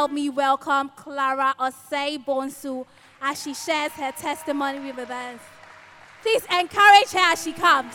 [0.00, 2.86] Help me welcome Clara Osei Bonsu
[3.20, 5.38] as she shares her testimony with us.
[6.22, 7.92] Please encourage her as she comes.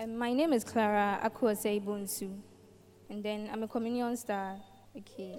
[0.00, 2.36] Um, my name is Clara Akuose Bonsu,
[3.08, 4.56] and then I'm a communion star.
[4.96, 5.38] Okay.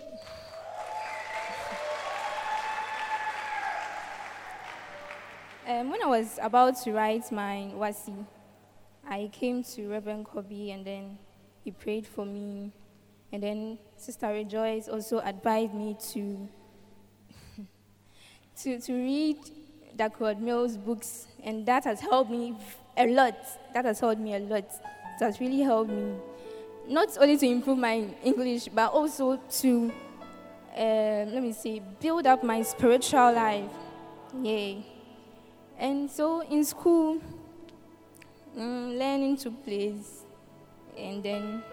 [5.69, 8.25] Um, when I was about to write my WASSCE,
[9.07, 11.19] I came to Reverend Kobe, and then
[11.63, 12.71] he prayed for me,
[13.31, 16.49] and then Sister Rejoice also advised me to
[18.63, 19.37] to, to read
[19.95, 20.33] Dr.
[20.39, 22.57] Mills' books, and that has helped me
[22.97, 23.37] a lot.
[23.75, 24.63] That has helped me a lot.
[24.63, 26.15] It has really helped me,
[26.87, 29.91] not only to improve my English, but also to,
[30.75, 33.69] uh, let me see, build up my spiritual life.
[34.41, 34.98] Yay.
[35.79, 37.21] And so in school,
[38.57, 40.25] um, learning took place,
[40.97, 41.63] and then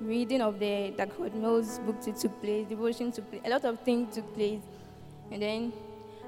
[0.00, 1.30] reading of the Dr.
[1.34, 4.60] Mills' book took place, devotion took place, a lot of things took place.
[5.30, 5.72] And then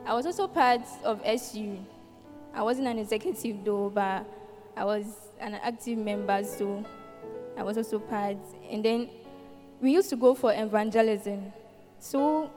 [0.07, 1.77] I was also part of SU.
[2.55, 4.25] I wasn't an executive though, but
[4.75, 5.05] I was
[5.39, 6.83] an active member, so
[7.59, 8.39] I was also part.
[8.71, 9.11] And then
[9.83, 11.53] we used to go for evangelism.
[11.99, 12.51] So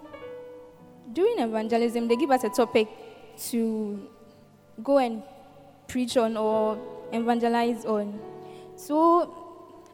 [1.12, 2.88] during evangelism, they give us a topic
[3.50, 4.08] to
[4.84, 5.24] go and
[5.88, 6.78] preach on or
[7.12, 8.20] evangelize on.
[8.76, 9.34] So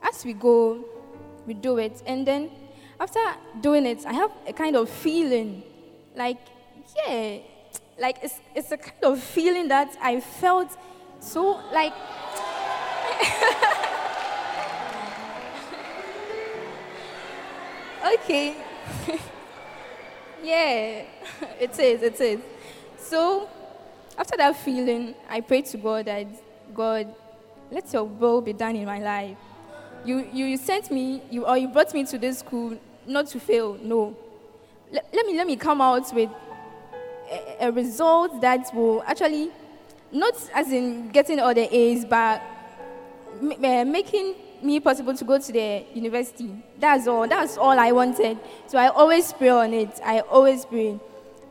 [0.03, 0.83] as we go,
[1.45, 2.01] we do it.
[2.05, 2.49] And then
[2.99, 3.19] after
[3.61, 5.63] doing it, I have a kind of feeling
[6.15, 6.37] like,
[6.95, 7.37] yeah,
[7.99, 10.75] like it's, it's a kind of feeling that I felt
[11.19, 11.93] so like.
[18.13, 18.55] okay.
[20.43, 21.03] yeah,
[21.59, 22.39] it is, it is.
[22.97, 23.49] So
[24.17, 26.27] after that feeling, I prayed to God that,
[26.73, 27.13] God,
[27.71, 29.37] let your will be done in my life.
[30.05, 33.39] You, you, you sent me, you, or you brought me to this school not to
[33.39, 34.15] fail, no.
[34.91, 36.29] Let, let, me, let me come out with
[37.29, 39.51] a, a result that will actually,
[40.11, 42.41] not as in getting all the A's, but
[43.41, 46.49] m- eh, making me possible to go to the university.
[46.79, 47.27] That's all.
[47.27, 48.39] That's all I wanted.
[48.67, 49.99] So I always pray on it.
[50.03, 50.99] I always pray.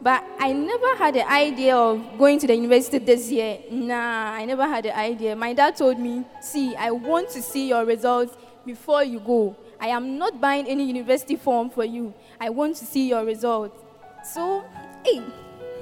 [0.00, 3.58] But I never had the idea of going to the university this year.
[3.70, 5.34] Nah, I never had the idea.
[5.34, 9.56] My dad told me, see, I want to see your results before you go.
[9.80, 12.14] I am not buying any university form for you.
[12.40, 13.76] I want to see your results.
[14.24, 14.64] So,
[15.04, 15.22] hey,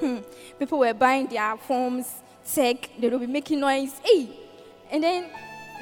[0.00, 0.18] hmm,
[0.58, 4.00] people were buying their forms, tech, they will be making noise.
[4.02, 4.28] Hey,
[4.90, 5.30] and then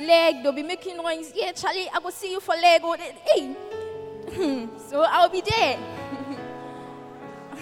[0.00, 1.32] leg, they'll be making noise.
[1.34, 2.99] Yeah, Charlie, I will see you for Legon.
[2.99, 3.53] Hey,
[4.31, 6.02] hmm, so I'll be there.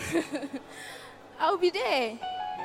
[1.41, 2.19] I'll be there.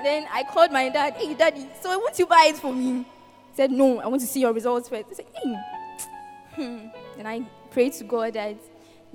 [0.04, 3.06] Then I called my dad, hey, daddy, so I want you buy it for me?
[3.52, 5.06] He said, no, I want to see your results first.
[5.12, 5.56] I said, hey.
[6.56, 6.88] Hmm.
[7.18, 7.42] Then I
[7.72, 8.56] prayed to God that,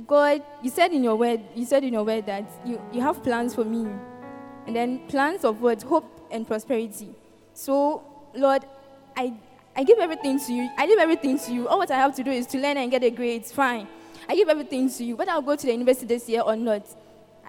[0.06, 3.22] God, you said in your word, you said in your word that you, you have
[3.22, 3.86] plans for me.
[4.66, 5.82] And then plans of what?
[5.82, 7.10] Hope and prosperity.
[7.54, 8.02] So,
[8.34, 8.64] Lord,
[9.16, 9.34] I,
[9.76, 10.70] I give everything to you.
[10.78, 11.68] I leave everything to you.
[11.68, 13.42] All what I have to do is to learn and get a grade.
[13.42, 13.86] It's fine.
[14.28, 15.16] I give everything to you.
[15.16, 16.86] Whether I'll go to the university this year or not,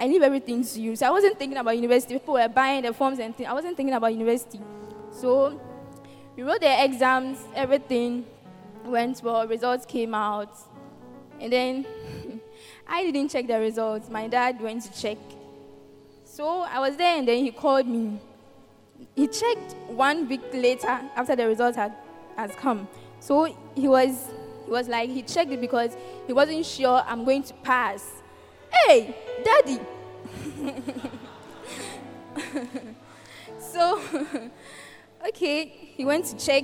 [0.02, 0.96] I leave everything to you.
[0.96, 2.16] So I wasn't thinking about university.
[2.16, 3.48] People were buying the forms and things.
[3.48, 4.60] I wasn't thinking about university.
[5.12, 5.62] So
[6.36, 8.26] we wrote the exams, everything
[8.84, 10.58] went well, results came out.
[11.40, 11.86] And then
[12.88, 14.10] I didn't check the results.
[14.10, 15.20] My dad went to check.
[16.24, 18.20] So I was there and then he called me.
[19.16, 21.94] He checked one week later after the results had
[22.38, 22.88] has come.
[23.20, 24.32] So he was
[24.66, 25.96] he was like he checked it because
[26.26, 28.21] he wasn't sure I'm going to pass.
[28.72, 29.80] Hey, daddy.
[33.60, 34.02] so,
[35.28, 35.66] okay,
[35.96, 36.64] he went to check,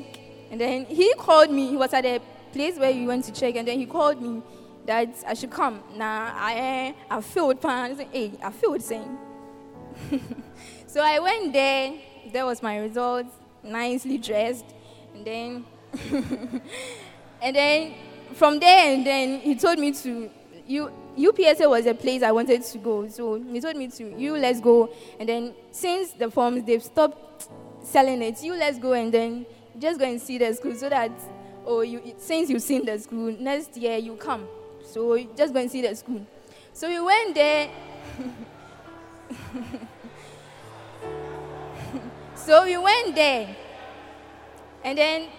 [0.49, 1.67] and then he called me.
[1.67, 2.21] He was at a
[2.53, 4.41] place where he went to check, and then he called me
[4.85, 5.83] that I should come.
[5.95, 7.97] Nah, I eh, I feel pan.
[8.11, 9.17] Hey, I feel the same.
[10.87, 11.93] so I went there.
[12.31, 14.65] There was my results, nicely dressed,
[15.13, 15.65] and then
[17.41, 17.93] and then
[18.33, 20.29] from there, and then he told me to
[20.65, 23.07] you UPSA was a place I wanted to go.
[23.07, 24.89] So he told me to, you let's go.
[25.19, 27.49] And then since the forms, they've stopped
[27.83, 29.45] selling it, you let's go and then
[29.79, 31.11] just go and see the school so that,
[31.65, 34.47] oh, you, since you've seen the school, next year you come.
[34.83, 36.25] So just go and see the school.
[36.73, 37.69] So we went there.
[42.35, 43.55] so we went there.
[44.83, 45.29] And then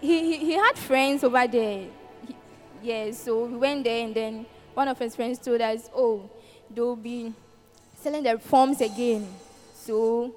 [0.00, 1.86] he, he, he had friends over there.
[2.26, 2.34] He,
[2.82, 4.46] yeah, so we went there, and then
[4.78, 6.30] one of his friends told us, oh,
[6.70, 7.32] they'll be
[8.00, 9.26] selling their forms again.
[9.74, 10.32] So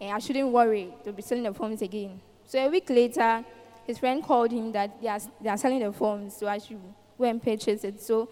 [0.00, 2.18] eh, I shouldn't worry, they'll be selling the forms again.
[2.46, 3.44] So a week later,
[3.86, 6.80] his friend called him that they are, they are selling the forms, so I should
[7.18, 8.00] go and purchase it.
[8.00, 8.30] So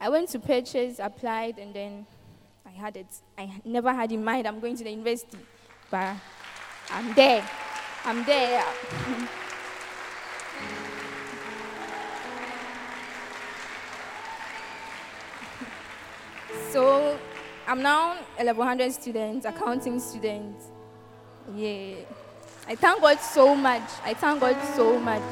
[0.00, 2.04] I went to purchase, applied, and then
[2.66, 3.06] I had it.
[3.38, 5.38] I never had in mind I'm going to the university,
[5.92, 6.16] but
[6.90, 7.48] I'm there.
[8.04, 8.64] I'm there.
[16.70, 17.18] so
[17.66, 20.56] I'm now a level 100 student, accounting student.
[21.54, 21.96] Yeah.
[22.66, 23.88] I thank God so much.
[24.04, 25.22] I thank God so much.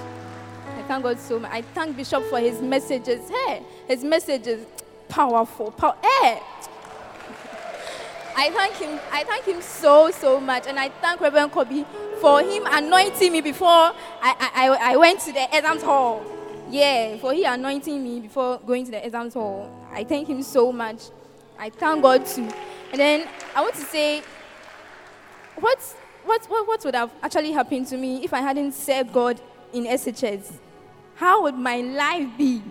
[0.76, 1.52] I thank God so much.
[1.52, 3.28] I thank Bishop for his messages.
[3.28, 4.66] Hey, his messages,
[5.08, 5.70] powerful.
[5.72, 5.96] Power.
[6.02, 6.40] Hey.
[8.38, 9.00] I thank him.
[9.10, 11.84] I thank him so so much, and I thank Reverend Kobe
[12.20, 16.22] for him anointing me before I, I, I went to the exams hall.
[16.70, 19.70] Yeah, for he anointing me before going to the exams hall.
[19.92, 21.04] I thank him so much.
[21.58, 22.48] I thank God too.
[22.92, 24.22] And then I want to say,
[25.56, 25.80] what,
[26.24, 29.40] what, what, what would have actually happened to me if I hadn't served God
[29.72, 30.58] in SHS?
[31.14, 32.62] How would my life be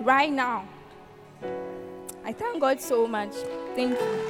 [0.00, 0.68] right now?
[2.24, 3.32] I thank God so much.
[3.74, 4.20] Thank you.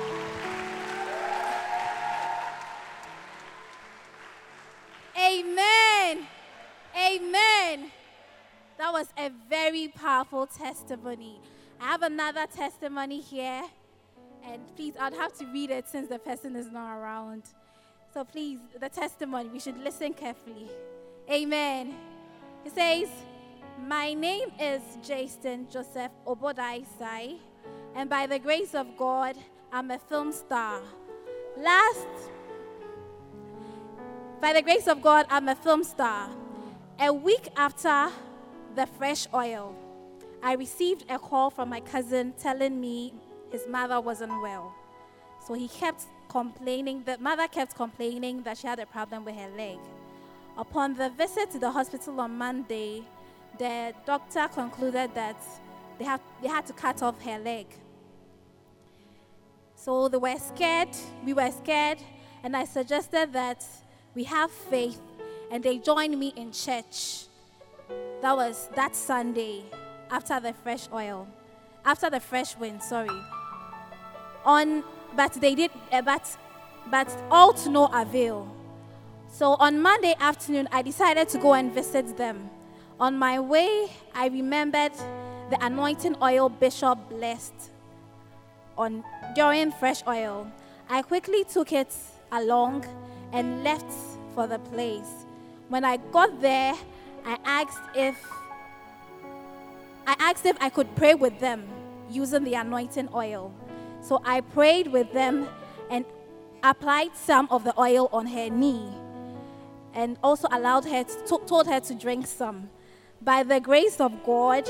[5.17, 6.27] Amen.
[6.97, 7.91] Amen.
[8.79, 11.41] That was a very powerful testimony.
[11.81, 13.63] I have another testimony here.
[14.47, 17.45] And please, I'd have to read it since the person is not around.
[18.13, 20.69] So please, the testimony, we should listen carefully.
[21.31, 21.95] Amen.
[22.65, 23.09] It says,
[23.87, 27.35] My name is Jason Joseph Obodai Sai,
[27.95, 29.37] and by the grace of God,
[29.73, 30.81] I'm a film star.
[31.59, 32.09] Last,
[34.41, 36.29] by the grace of God, I'm a film star.
[37.01, 38.11] A week after
[38.77, 39.75] the fresh oil,
[40.43, 43.15] I received a call from my cousin telling me
[43.55, 44.75] his mother wasn't well.
[45.47, 49.49] So he kept complaining, the mother kept complaining that she had a problem with her
[49.57, 49.79] leg.
[50.59, 53.05] Upon the visit to the hospital on Monday,
[53.59, 55.41] the doctor concluded that
[55.99, 57.67] they, have, they had to cut off her leg.
[59.77, 60.89] So they were scared,
[61.25, 61.99] we were scared,
[62.43, 63.65] and I suggested that
[64.17, 65.01] we have faith,
[65.53, 67.27] and they joined me in church.
[68.21, 69.63] That was that Sunday
[70.11, 71.29] after the fresh oil,
[71.85, 73.21] after the fresh wind, sorry
[74.45, 74.85] on
[75.17, 76.37] but they did uh, but
[76.91, 78.49] but all to no avail.
[79.31, 82.51] So on monday afternoon i decided to go and visit them.
[83.01, 84.93] On my way i remembered
[85.51, 87.55] the anointing oil bishop blessed
[88.77, 89.05] on
[89.35, 90.51] during fresh oil.
[90.89, 91.95] I quickly took it
[92.31, 92.85] along
[93.33, 93.91] and left
[94.35, 95.11] for the place.
[95.69, 96.75] When i got there
[97.25, 98.17] i asked if
[100.07, 101.65] i asked if i could pray with them
[102.11, 103.53] using the anointing oil
[104.05, 105.49] so I prayed with them
[105.91, 106.05] and
[106.63, 108.87] applied some of the oil on her knee
[109.95, 112.69] and also allowed her to, told her to drink some.
[113.23, 114.69] By the grace of God,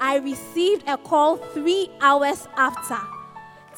[0.00, 2.98] I received a call three hours after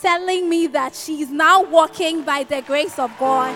[0.01, 3.55] telling me that she's now walking by the grace of God.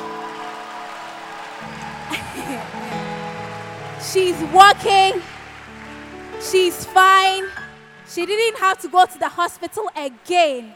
[4.13, 5.23] she's walking,
[6.43, 7.45] she's fine.
[8.07, 10.75] She didn't have to go to the hospital again.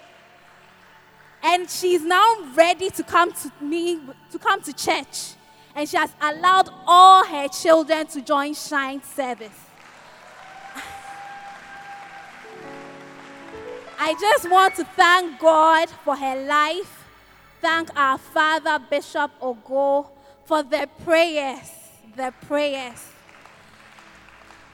[1.46, 5.34] And she's now ready to come to me, to come to church.
[5.76, 9.60] And she has allowed all her children to join Shine service.
[13.98, 17.04] I just want to thank God for her life.
[17.60, 20.08] Thank our Father, Bishop Ogo,
[20.46, 21.70] for the prayers.
[22.16, 23.06] The prayers.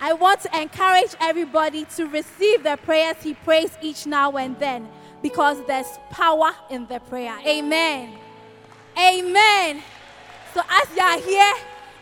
[0.01, 4.89] I want to encourage everybody to receive the prayers he prays each now and then
[5.23, 7.39] because there's power in the prayer.
[7.47, 8.19] Amen.
[8.99, 9.83] Amen.
[10.55, 11.53] So as you are here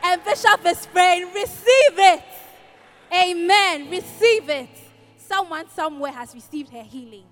[0.05, 2.23] and Bishop is praying, receive it.
[3.13, 3.91] Amen.
[3.91, 4.69] Receive it.
[5.17, 7.25] Someone somewhere has received her healing.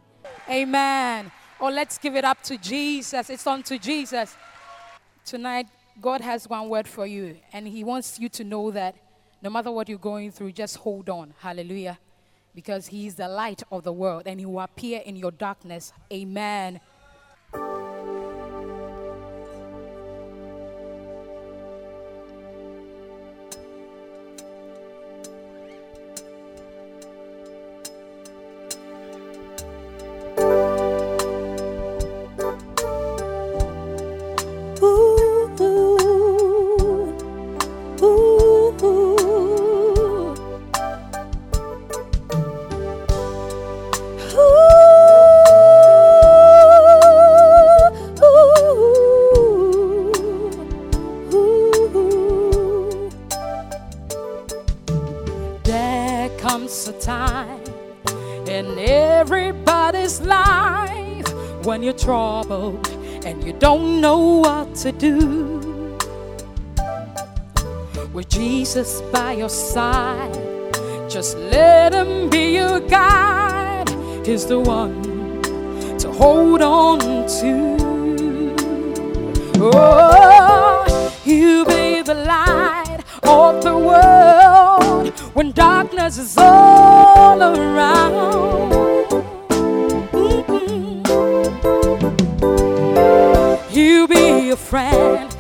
[0.49, 1.31] Amen.
[1.59, 3.31] Or oh, let's give it up to Jesus.
[3.31, 4.37] It's on to Jesus.
[5.25, 5.69] Tonight,
[6.01, 8.95] God has one word for you, and He wants you to know that
[9.43, 11.33] no matter what you're going through, just hold on.
[11.39, 11.99] Hallelujah.
[12.57, 15.93] Because he is the light of the world and he will appear in your darkness.
[16.11, 16.81] Amen.
[69.47, 70.35] Your side,
[71.09, 73.89] just let Him be your guide.
[74.27, 75.03] He's the one
[75.99, 76.99] to hold on
[77.39, 77.77] to.
[79.61, 89.13] Oh, you be the light of the world when darkness is all around.
[90.13, 91.07] Mm-mm.
[93.71, 95.36] You be a friend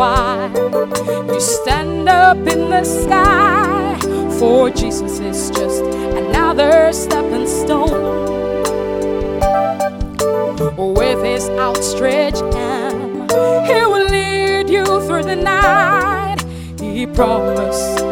[0.00, 0.50] why
[1.28, 3.98] you stand up in the sky?
[4.38, 5.82] For Jesus is just
[6.22, 8.30] another stepping stone.
[10.94, 13.30] With his outstretched hand,
[13.68, 16.38] he will lead you through the night.
[16.80, 18.09] He promised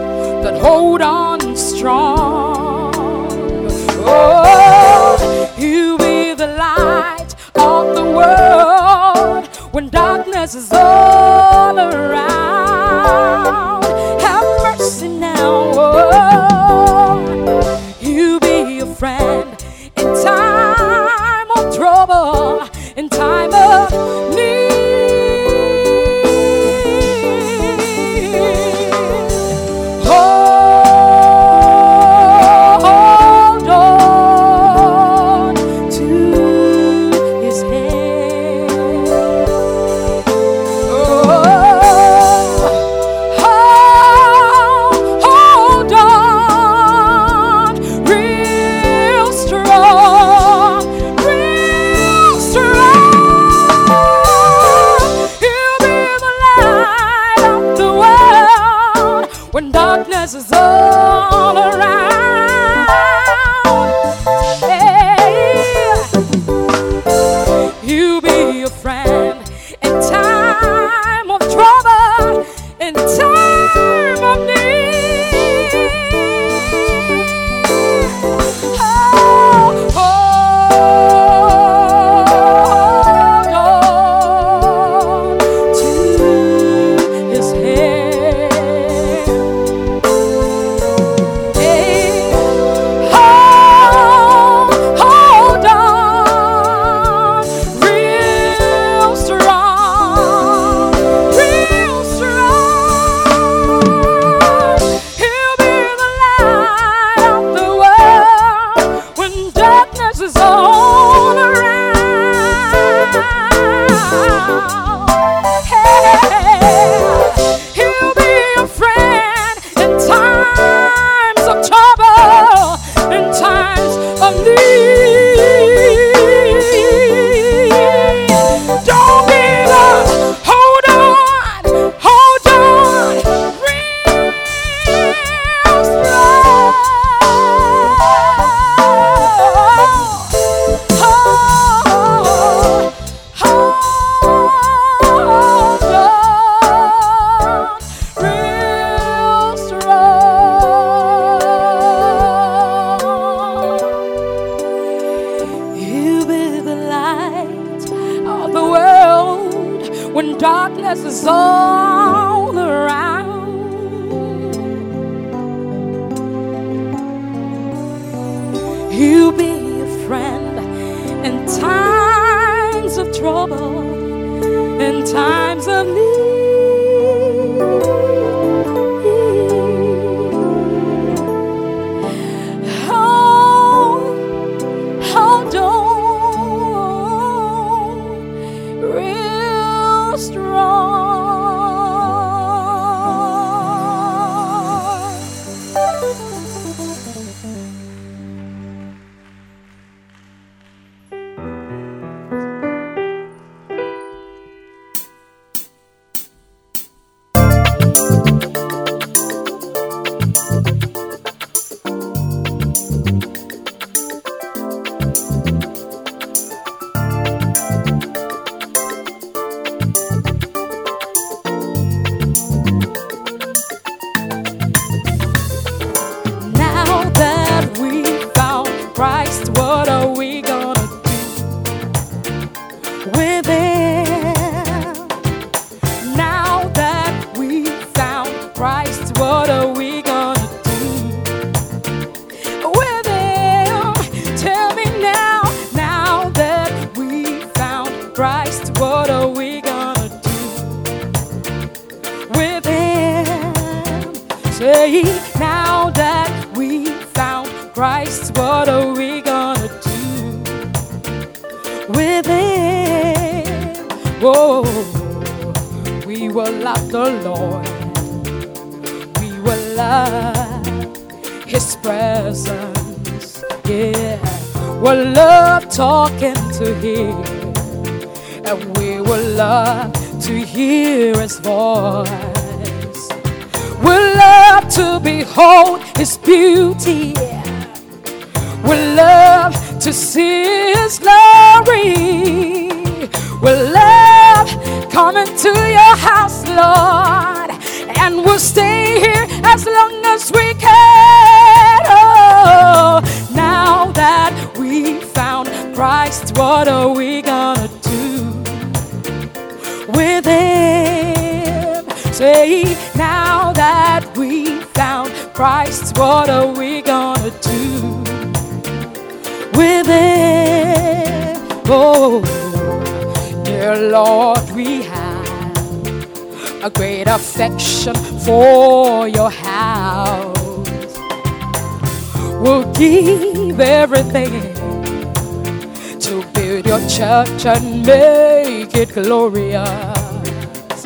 [339.03, 340.83] glorious.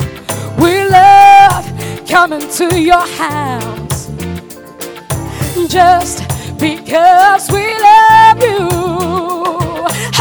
[0.59, 1.65] We love
[2.07, 4.07] coming to your house
[5.67, 6.19] just
[6.59, 8.69] because we love you.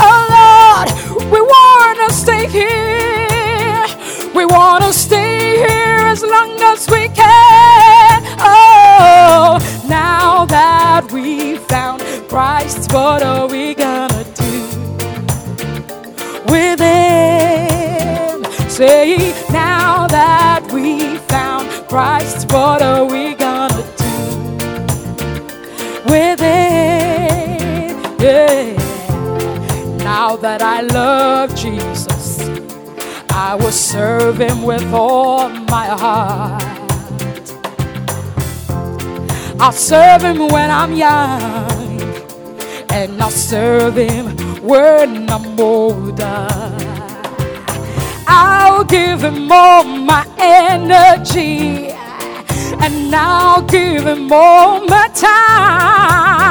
[0.04, 0.88] Oh Lord,
[1.32, 3.86] we want to stay here.
[4.34, 8.22] We want to stay here as long as we can.
[8.38, 13.61] Oh, now that we found Christ, what are we
[18.82, 24.14] Say, now that we found Christ, what are we gonna do
[26.10, 28.02] with him?
[28.18, 28.74] Yeah.
[29.98, 32.40] Now that I love Jesus,
[33.30, 36.64] I will serve him with all my heart.
[39.60, 42.02] I'll serve him when I'm young,
[42.90, 46.81] and I'll serve him when I'm older.
[48.34, 51.90] I'll give him all my energy,
[52.84, 56.42] and I'll give him all my time.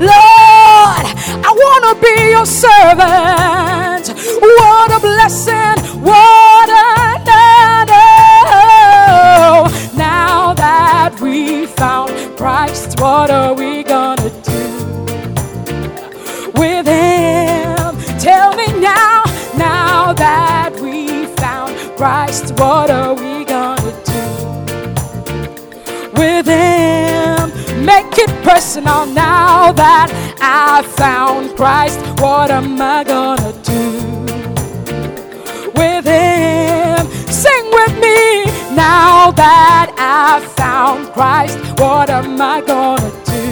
[0.00, 1.06] Lord,
[1.48, 4.06] I want to be your servant.
[4.40, 8.08] What a blessing, what an honor.
[9.96, 14.62] Now that we found Christ, what are we gonna do
[16.54, 17.96] with him?
[18.18, 19.22] Tell me now,
[19.56, 20.69] now that
[22.00, 24.22] Christ, what are we gonna do
[26.18, 27.52] with him?
[27.84, 30.08] Make it personal now that
[30.40, 32.00] I found Christ.
[32.18, 33.84] What am I gonna do
[35.74, 37.06] with him?
[37.30, 41.58] Sing with me now that I found Christ.
[41.78, 43.44] What am I gonna do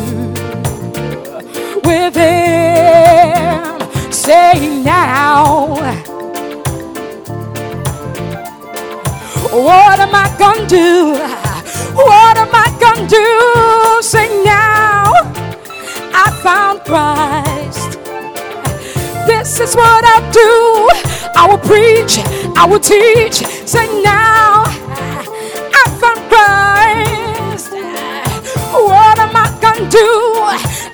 [1.84, 4.10] with him?
[4.10, 6.17] Say now.
[9.50, 11.12] What am I gonna do?
[11.94, 14.02] What am I gonna do?
[14.02, 15.10] Say now,
[16.12, 17.98] I found Christ.
[19.26, 20.90] This is what I do.
[21.34, 22.18] I will preach,
[22.58, 23.36] I will teach.
[23.66, 27.72] Say now, I found Christ.
[28.72, 30.08] What am I gonna do?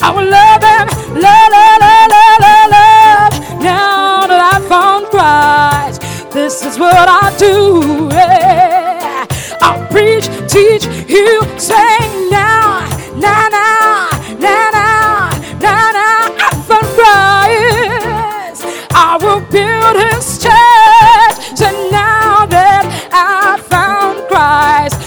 [0.00, 0.86] I will love him,
[1.18, 3.62] love, love, love, love, love, love.
[3.62, 6.03] Now that I found Christ,
[6.34, 8.08] this is what I do.
[8.12, 9.26] yeah.
[9.62, 11.98] I'll preach, teach, you say
[12.30, 16.36] now, now, now, now, now, now, now.
[16.46, 18.64] I found Christ.
[18.92, 21.58] I will build his church.
[21.58, 24.98] So now that I found Christ,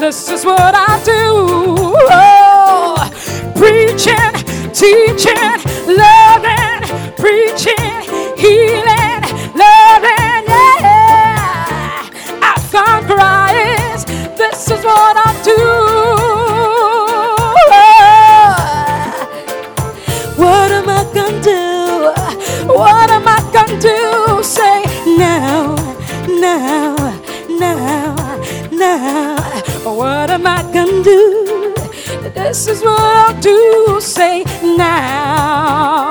[0.00, 1.94] This is what I do.
[2.10, 2.96] Oh,
[3.56, 4.34] preaching,
[4.74, 5.54] teaching,
[5.86, 6.80] loving,
[7.16, 8.02] preaching,
[8.36, 9.09] healing,
[9.62, 10.44] loving.
[10.48, 12.08] Yeah,
[12.50, 14.06] I found Christ.
[14.40, 15.60] This is what I do.
[20.42, 21.64] What am I gonna do?
[22.80, 24.42] What am I gonna do?
[24.42, 24.78] Say
[25.18, 25.74] now,
[26.44, 26.96] now,
[27.62, 28.14] now,
[28.72, 29.36] now.
[30.00, 31.74] What am I gonna do?
[32.34, 34.00] This is what I'll do.
[34.00, 36.09] Say now,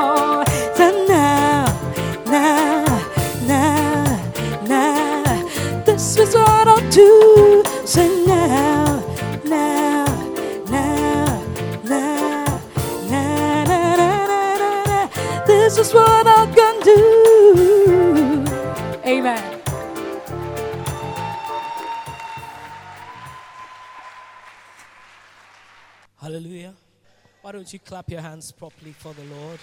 [27.60, 29.60] don't you clap your hands properly for the Lord?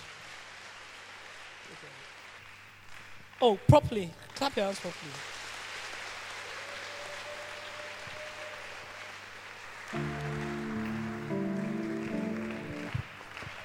[3.41, 4.11] Oh, properly.
[4.35, 5.13] Clap your hands properly.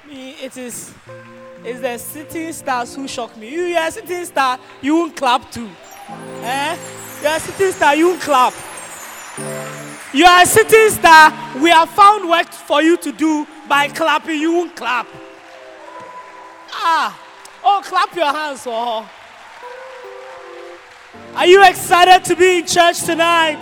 [0.08, 0.94] Me, it is
[1.66, 3.50] it's the sitting stars who shock me.
[3.50, 5.70] You are a sitting star, you won't clap too.
[6.42, 6.78] Eh?
[7.22, 8.54] You're a sitting star, you won't clap.
[10.14, 11.32] You are a sitting star.
[11.62, 14.40] We have found work for you to do by clapping.
[14.40, 15.08] You won't clap.
[16.74, 17.18] Ah.
[17.64, 18.72] Oh, clap your hands for
[19.04, 19.10] her.
[21.36, 23.60] Are you excited to be in church tonight?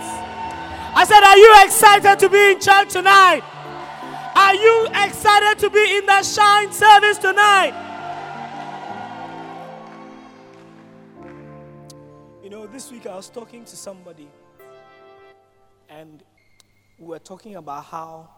[0.94, 3.42] I said, Are you excited to be in church tonight?
[4.34, 7.74] Are you excited to be in the shine service tonight?
[12.42, 14.28] You know, this week I was talking to somebody
[15.88, 16.22] and
[17.00, 18.28] we were talking about how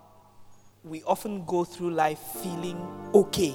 [0.85, 2.81] we often go through life feeling
[3.13, 3.55] okay.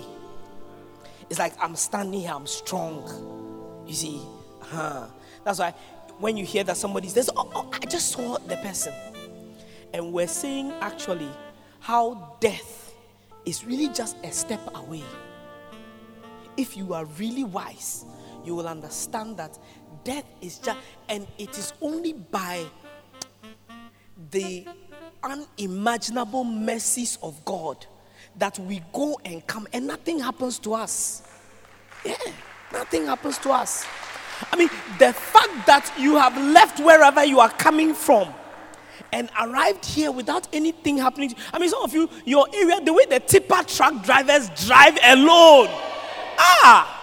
[1.29, 3.83] It's like I'm standing here, I'm strong.
[3.87, 4.21] You see,
[4.59, 5.07] huh?
[5.45, 5.73] That's why
[6.19, 8.93] when you hear that somebody says, oh, oh, I just saw the person.
[9.93, 11.29] And we're seeing actually
[11.79, 12.93] how death
[13.45, 15.03] is really just a step away.
[16.57, 18.03] If you are really wise,
[18.43, 19.57] you will understand that
[20.03, 22.65] death is just, and it is only by
[24.31, 24.65] the
[25.23, 27.85] unimaginable mercies of God
[28.37, 31.23] that we go and come and nothing happens to us.
[32.05, 32.15] Yeah,
[32.71, 33.85] nothing happens to us.
[34.51, 38.33] I mean, the fact that you have left wherever you are coming from
[39.11, 41.33] and arrived here without anything happening.
[41.53, 45.67] I mean, some of you, your area, the way the tipper truck drivers drive alone.
[46.39, 46.93] Ah!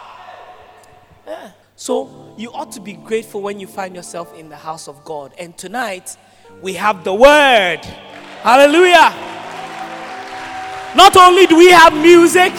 [1.27, 1.50] Yeah.
[1.77, 5.35] So you ought to be grateful when you find yourself in the house of God.
[5.38, 6.16] And tonight,
[6.62, 7.81] we have the word.
[8.43, 9.12] Hallelujah.
[10.95, 12.53] Not only do we have music,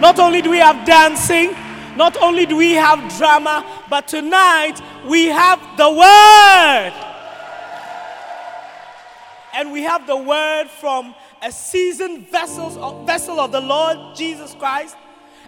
[0.00, 1.54] not only do we have dancing,
[1.96, 6.92] not only do we have drama, but tonight we have the word.
[9.54, 14.96] And we have the word from a seasoned vessel, vessel of the Lord Jesus Christ,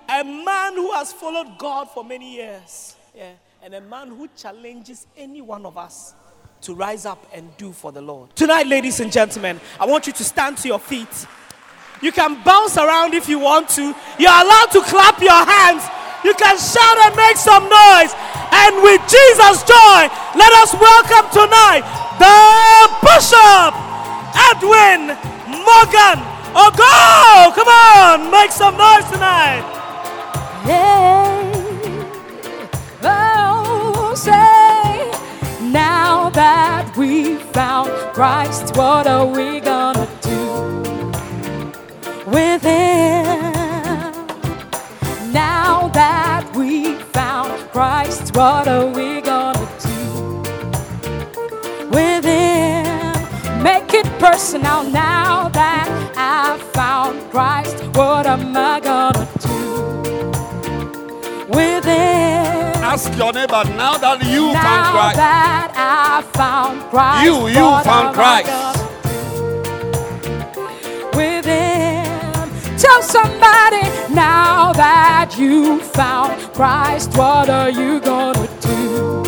[0.08, 2.96] a man who has followed God for many years.
[3.14, 3.32] Yeah.
[3.62, 6.14] And a man who challenges any one of us
[6.62, 8.34] to rise up and do for the Lord.
[8.36, 11.26] Tonight, ladies and gentlemen, I want you to stand to your feet.
[12.02, 13.94] You can bounce around if you want to.
[14.18, 15.84] You're allowed to clap your hands.
[16.24, 18.12] You can shout and make some noise.
[18.52, 20.00] And with Jesus' joy,
[20.36, 21.84] let us welcome tonight
[22.20, 23.72] the Bishop
[24.36, 25.16] Edwin
[25.48, 26.20] Morgan.
[26.52, 27.54] Oh, go!
[27.54, 29.64] Come on, make some noise tonight.
[30.66, 31.40] Yeah.
[33.02, 34.59] Oh, say,
[36.32, 41.62] that we found Christ, what are we gonna do
[42.26, 43.52] with Him?
[45.32, 50.42] Now that we found Christ, what are we gonna do
[51.90, 53.62] with Him?
[53.62, 59.89] Make it personal now that I've found Christ, what am I gonna do
[61.50, 62.82] with Him?
[62.92, 65.16] Ask your neighbor now that you now found Christ.
[65.16, 68.46] that I found Christ, You- you what found Christ.
[68.50, 68.78] gonna
[71.16, 73.82] With Him, tell somebody
[74.14, 79.22] now that you found Christ, what are you gonna do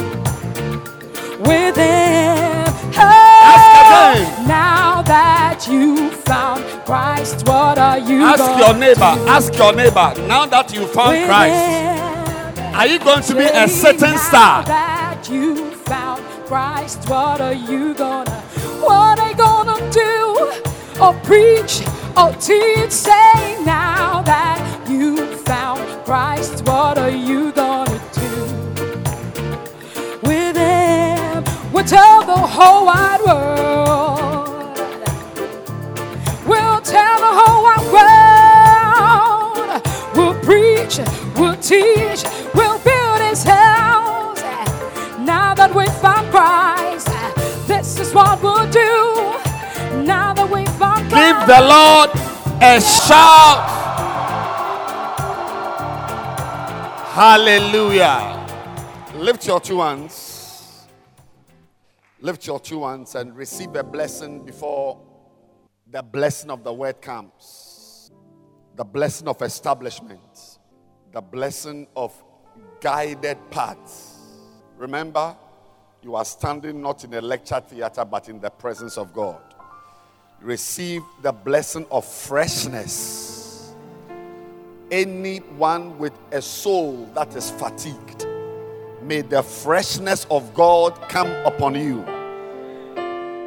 [1.40, 2.64] with Him?
[2.94, 9.14] Oh, now that you found Christ, what are you Ask gonna your neighbor.
[9.16, 12.11] do Ask your neighbor now that you found Christ.
[12.74, 14.64] Are you going to be a certain now star?
[14.64, 18.40] That you found Christ, what are you gonna,
[18.80, 20.32] what are you gonna do
[20.98, 21.82] or preach
[22.16, 22.90] or teach.
[22.90, 28.30] Say now that you found Christ, what are you gonna do
[30.22, 31.44] with him?
[31.72, 34.11] We'll tell the whole wide world.
[40.94, 42.24] Preach, we'll teach,
[42.54, 44.40] we'll build his house.
[45.18, 47.08] Now that we found Christ,
[47.66, 50.04] this is what we'll do.
[50.04, 51.14] Now that we found Christ.
[51.14, 52.10] Give the Lord
[52.62, 53.80] a shout.
[57.12, 58.38] Hallelujah.
[59.16, 60.86] Lift your two hands.
[62.20, 65.00] Lift your two hands and receive a blessing before
[65.90, 68.10] the blessing of the word comes.
[68.76, 70.51] The blessing of establishment.
[71.12, 72.12] The blessing of
[72.80, 74.18] guided paths.
[74.76, 75.36] Remember,
[76.02, 79.40] you are standing not in a lecture theater but in the presence of God
[80.42, 83.72] receive the blessing of freshness.
[84.90, 88.26] Anyone with a soul that is fatigued,
[89.02, 92.02] may the freshness of God come upon you.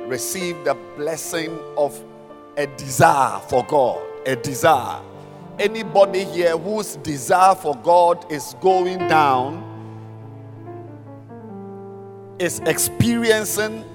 [0.07, 2.01] Receive the blessing of
[2.57, 5.01] a desire for God, a desire.
[5.57, 9.63] Anybody here whose desire for God is going down
[12.39, 13.85] is experiencing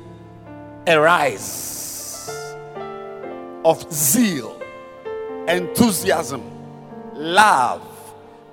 [0.87, 2.55] a rise
[3.65, 4.59] of zeal,
[5.49, 6.43] enthusiasm,
[7.13, 7.87] love.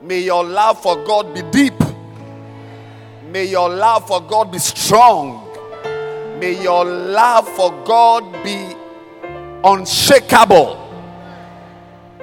[0.01, 1.79] May your love for God be deep.
[3.31, 5.47] May your love for God be strong.
[6.39, 8.75] May your love for God be
[9.63, 10.87] unshakable.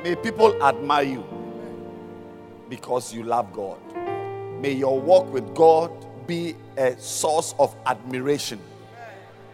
[0.05, 1.25] May people admire you
[2.69, 3.79] because you love God.
[4.61, 5.91] May your walk with God
[6.27, 8.61] be a source of admiration.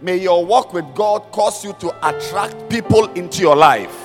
[0.00, 3.96] May your walk with God cause you to attract people into your life.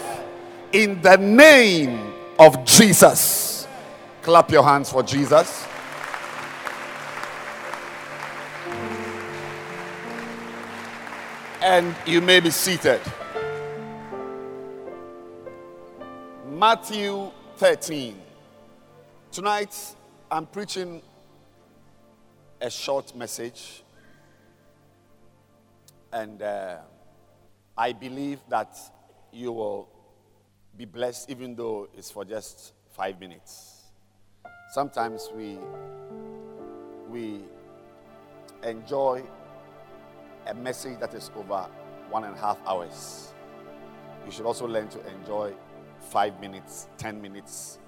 [0.71, 3.67] In the name of Jesus.
[4.21, 5.65] Clap your hands for Jesus.
[11.63, 13.01] And you may be seated.
[16.55, 18.17] Matthew 13.
[19.29, 19.75] Tonight,
[20.31, 21.01] I'm preaching
[22.61, 23.83] a short message
[26.13, 26.77] and uh,
[27.77, 28.77] I believe that
[29.33, 29.89] you will
[30.77, 33.91] be blessed, even though it's for just five minutes.
[34.71, 35.57] Sometimes we
[37.09, 37.41] we
[38.63, 39.23] enjoy
[40.47, 41.67] a message that is over
[42.09, 43.33] one and a half hours.
[44.25, 45.53] You should also learn to enjoy
[46.05, 47.79] five minutes, ten minutes.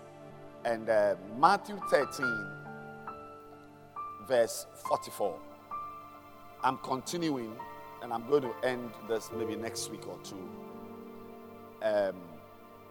[0.65, 2.47] And uh, Matthew 13,
[4.27, 5.39] verse 44.
[6.63, 7.55] I'm continuing
[8.01, 10.49] and I'm going to end this maybe next week or two.
[11.81, 12.15] Um,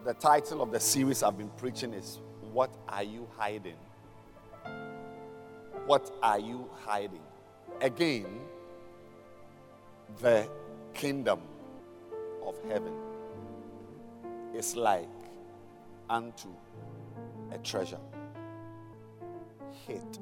[0.04, 2.20] the title of the series I've been preaching is
[2.52, 3.76] What Are You Hiding?
[5.86, 7.22] What Are You Hiding?
[7.80, 8.26] Again,
[10.20, 10.48] the
[10.94, 11.40] kingdom
[12.44, 12.94] of heaven
[14.54, 15.08] is like
[16.08, 16.48] unto
[17.52, 18.00] a treasure
[19.86, 20.18] hid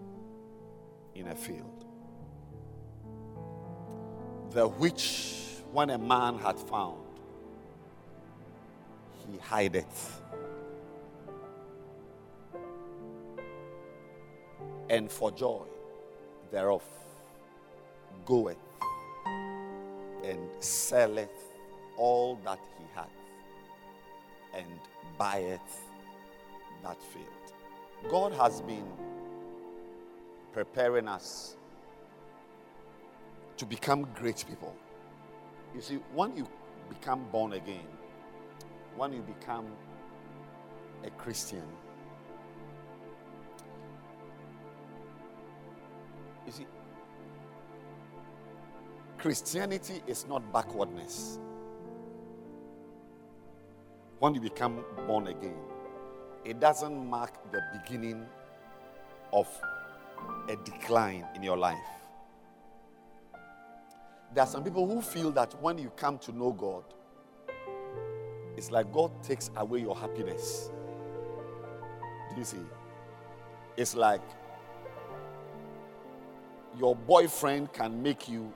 [1.14, 1.84] in a field
[4.54, 5.34] the which
[5.72, 7.00] when a man had found,
[9.26, 10.22] he hideth.
[14.88, 15.64] And for joy
[16.52, 16.84] thereof
[18.24, 18.56] goeth
[20.24, 21.30] and selleth
[21.96, 23.10] all that he hath
[24.54, 24.78] and
[25.18, 25.82] buyeth
[26.82, 28.10] that field.
[28.10, 28.86] God has been
[30.52, 31.56] preparing us
[33.56, 34.74] to become great people.
[35.74, 36.46] You see, when you
[36.88, 37.86] become born again,
[38.96, 39.66] when you become
[41.04, 41.62] a Christian,
[46.46, 46.66] you see,
[49.18, 51.38] Christianity is not backwardness.
[54.18, 55.56] When you become born again,
[56.44, 58.26] it doesn't mark the beginning
[59.32, 59.48] of
[60.48, 61.76] a decline in your life.
[64.32, 66.84] There are some people who feel that when you come to know God,
[68.56, 70.70] it's like God takes away your happiness.
[72.30, 72.58] Do you see?
[73.76, 74.22] It's like
[76.78, 78.52] your boyfriend can make you,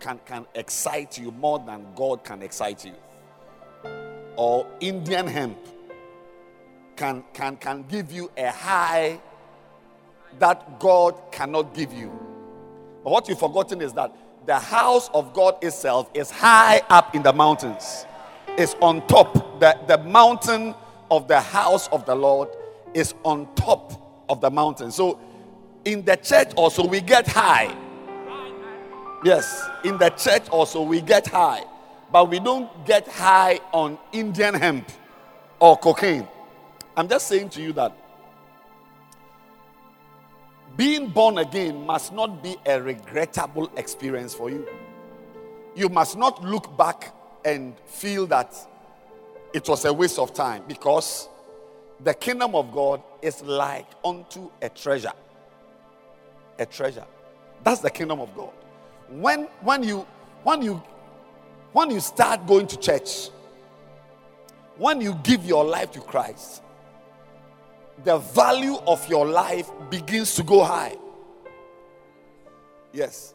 [0.00, 2.94] can, can excite you more than God can excite you.
[4.38, 5.58] Or Indian hemp
[6.94, 9.20] can, can, can give you a high
[10.38, 12.16] that God cannot give you.
[13.02, 14.14] But what you've forgotten is that
[14.46, 18.06] the house of God itself is high up in the mountains.
[18.56, 19.58] is on top.
[19.58, 20.72] The, the mountain
[21.10, 22.48] of the house of the Lord
[22.94, 23.92] is on top
[24.28, 24.92] of the mountain.
[24.92, 25.18] So
[25.84, 27.74] in the church also we get high.
[29.24, 31.64] Yes, in the church also we get high.
[32.10, 34.90] But we don't get high on Indian hemp
[35.60, 36.26] or cocaine.
[36.96, 37.92] I'm just saying to you that
[40.76, 44.66] being born again must not be a regrettable experience for you.
[45.74, 48.54] You must not look back and feel that
[49.52, 51.28] it was a waste of time because
[52.00, 55.12] the kingdom of God is like unto a treasure.
[56.58, 57.04] A treasure.
[57.64, 58.52] That's the kingdom of God.
[59.08, 60.06] When when you
[60.44, 60.82] when you
[61.72, 63.30] when you start going to church,
[64.76, 66.62] when you give your life to Christ,
[68.04, 70.96] the value of your life begins to go high.
[72.92, 73.34] Yes.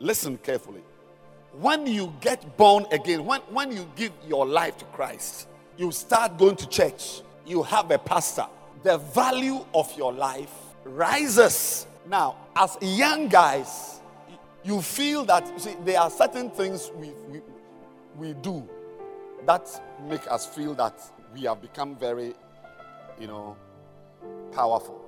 [0.00, 0.82] Listen carefully.
[1.52, 6.38] When you get born again, when, when you give your life to Christ, you start
[6.38, 8.46] going to church, you have a pastor,
[8.82, 10.50] the value of your life
[10.84, 11.86] rises.
[12.06, 13.97] Now, as young guys,
[14.64, 17.40] you feel that see, there are certain things we, we,
[18.16, 18.68] we do
[19.46, 19.68] that
[20.08, 21.00] make us feel that
[21.34, 22.34] we have become very
[23.20, 23.56] you know,
[24.52, 25.00] powerful.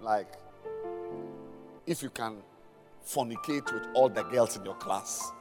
[0.00, 0.28] Like,
[1.86, 2.36] if you can
[3.06, 5.32] fornicate with all the girls in your class,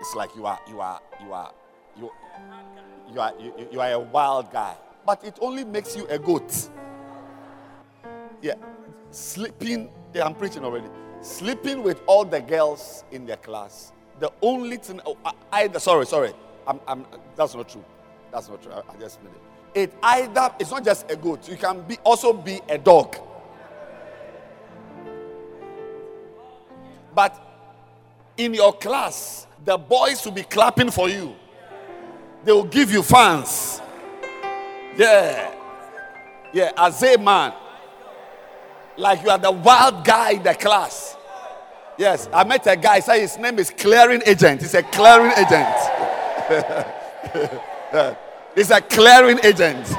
[0.00, 1.52] it's like you are, you are, you are,
[1.96, 2.12] you,
[3.12, 4.74] you are, you, you are a wild guy.
[5.04, 6.68] But it only makes you a goat.
[8.40, 8.54] Yeah,
[9.10, 9.90] sleeping.
[10.14, 10.88] Yeah, I'm preaching already.
[11.22, 13.92] Sleeping with all the girls in their class.
[14.18, 15.00] The only thing.
[15.06, 15.16] Oh,
[15.52, 16.32] I, sorry, sorry.
[16.66, 17.06] I'm, I'm,
[17.36, 17.84] that's not true.
[18.30, 18.72] That's not true.
[18.72, 19.42] I, I just made it
[19.74, 23.16] it either it's not just a goat you can be also be a dog
[27.14, 27.38] but
[28.36, 31.34] in your class the boys will be clapping for you
[32.44, 33.80] they will give you fans
[34.96, 35.54] yeah
[36.52, 37.52] yeah as a man
[38.96, 41.16] like you are the wild guy in the class
[41.98, 45.68] yes i met a guy say his name is clearing agent he's a clearing agent
[48.54, 49.88] He's a clearing agent.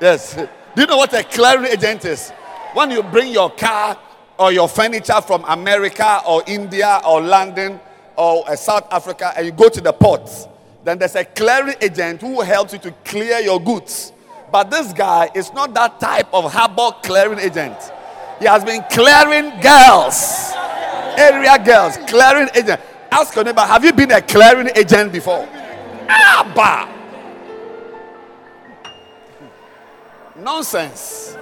[0.00, 0.34] yes.
[0.34, 2.30] Do you know what a clearing agent is?
[2.74, 3.96] When you bring your car
[4.38, 7.80] or your furniture from America or India or London
[8.16, 10.28] or uh, South Africa and you go to the port,
[10.84, 14.12] then there's a clearing agent who helps you to clear your goods.
[14.50, 17.76] But this guy is not that type of harbor clearing agent.
[18.38, 20.52] He has been clearing girls,
[21.16, 22.80] area girls, clearing agent.
[23.10, 25.48] Ask your neighbor, have you been a clearing agent before?
[26.54, 26.88] Bah.
[30.36, 31.36] Nonsense.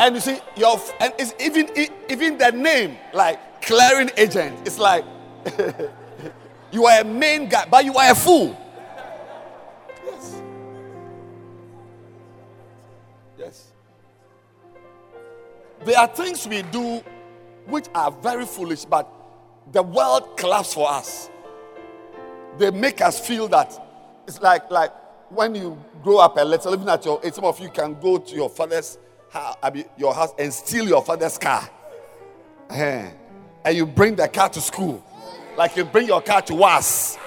[0.00, 1.68] And you see, your and it's even
[2.08, 5.04] even the name, like clearing agent, it's like
[6.72, 8.56] you are a main guy, but you are a fool.
[10.04, 10.37] Yes.
[15.84, 17.02] There are things we do
[17.66, 19.10] which are very foolish, but
[19.72, 21.30] the world claps for us.
[22.58, 23.78] They make us feel that
[24.26, 24.92] it's like like
[25.30, 28.18] when you grow up a little, even at your age, some of you can go
[28.18, 28.98] to your father's
[29.30, 29.56] house,
[29.96, 31.68] your house and steal your father's car.
[32.70, 33.12] And
[33.76, 35.04] you bring the car to school.
[35.56, 37.18] Like you bring your car to us.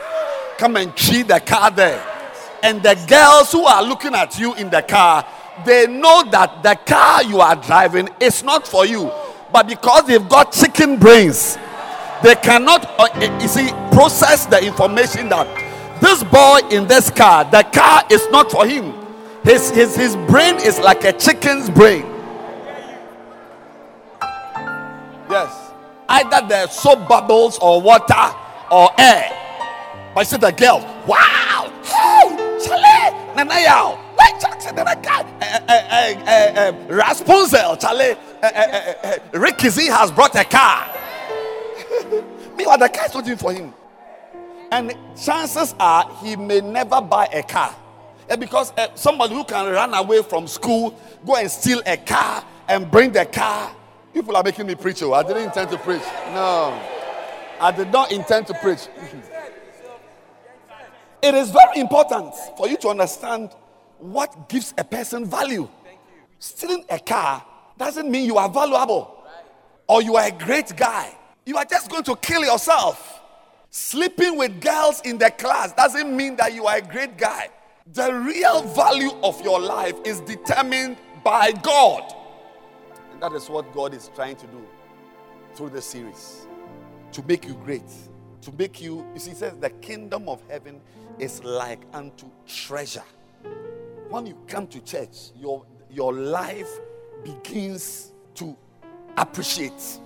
[0.57, 2.03] Come and cheat the car there.
[2.63, 5.25] And the girls who are looking at you in the car,
[5.65, 9.11] they know that the car you are driving is not for you.
[9.51, 11.57] But because they've got chicken brains,
[12.23, 15.47] they cannot, uh, you see, process the information that
[16.01, 18.93] this boy in this car, the car is not for him.
[19.43, 22.05] His, his, his brain is like a chicken's brain.
[25.29, 25.71] Yes.
[26.09, 28.35] Either there's soap bubbles or water
[28.69, 29.31] or air.
[30.13, 33.97] But I see the girl, wow, hey, Charlie, Nana Yaw,
[34.41, 34.95] Jackson, eh,
[35.67, 38.15] eh, eh, Rapunzel, Charlie,
[39.33, 40.87] Ricky Z has brought a car.
[42.57, 43.71] Meanwhile, the car is waiting for him.
[44.71, 47.75] And chances are he may never buy a car.
[48.39, 52.89] Because uh, somebody who can run away from school, go and steal a car and
[52.89, 53.75] bring the car.
[54.13, 55.03] People are making me preach.
[55.03, 56.01] Oh, I didn't intend to preach.
[56.33, 56.81] No.
[57.59, 58.87] I did not intend to preach.
[61.21, 63.51] it is very important for you to understand
[64.01, 65.69] what gives a person value.
[66.39, 67.45] Stealing a car
[67.77, 69.23] doesn't mean you are valuable
[69.87, 71.15] or you are a great guy.
[71.45, 73.21] You are just going to kill yourself.
[73.69, 77.49] Sleeping with girls in the class doesn't mean that you are a great guy.
[77.93, 82.13] The real value of your life is determined by God.
[83.11, 84.65] And that is what God is trying to do
[85.53, 86.47] through the series
[87.11, 87.83] to make you great.
[88.41, 90.81] to make you, you see, says the kingdom of heaven
[91.19, 93.03] is like unto treasure.
[94.11, 96.67] When you come to church, your, your life
[97.23, 98.57] begins to
[99.15, 99.99] appreciate.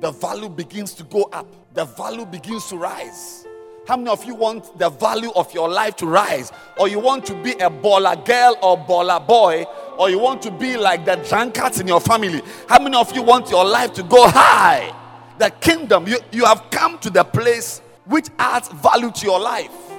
[0.00, 3.46] The value begins to go up, the value begins to rise.
[3.88, 6.52] How many of you want the value of your life to rise?
[6.76, 9.64] Or you want to be a baller girl or baller boy?
[9.98, 12.42] Or you want to be like the drunkards in your family?
[12.68, 14.94] How many of you want your life to go high?
[15.38, 19.91] The kingdom, you, you have come to the place which adds value to your life.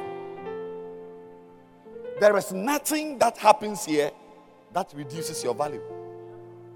[2.20, 4.11] There is nothing that happens here
[4.74, 5.82] that reduces your value.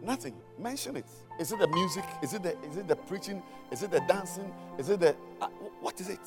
[0.02, 0.36] Nothing.
[0.58, 1.06] Mention it.
[1.40, 2.04] Is it the music?
[2.22, 3.44] Is it the is it the preaching?
[3.72, 4.52] Is it the dancing?
[4.78, 5.48] Is it the uh,
[5.82, 6.20] what is it?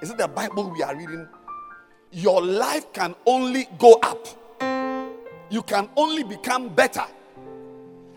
[0.00, 1.28] Is it the Bible we are reading?
[2.10, 4.26] Your life can only go up.
[5.50, 7.04] You can only become better.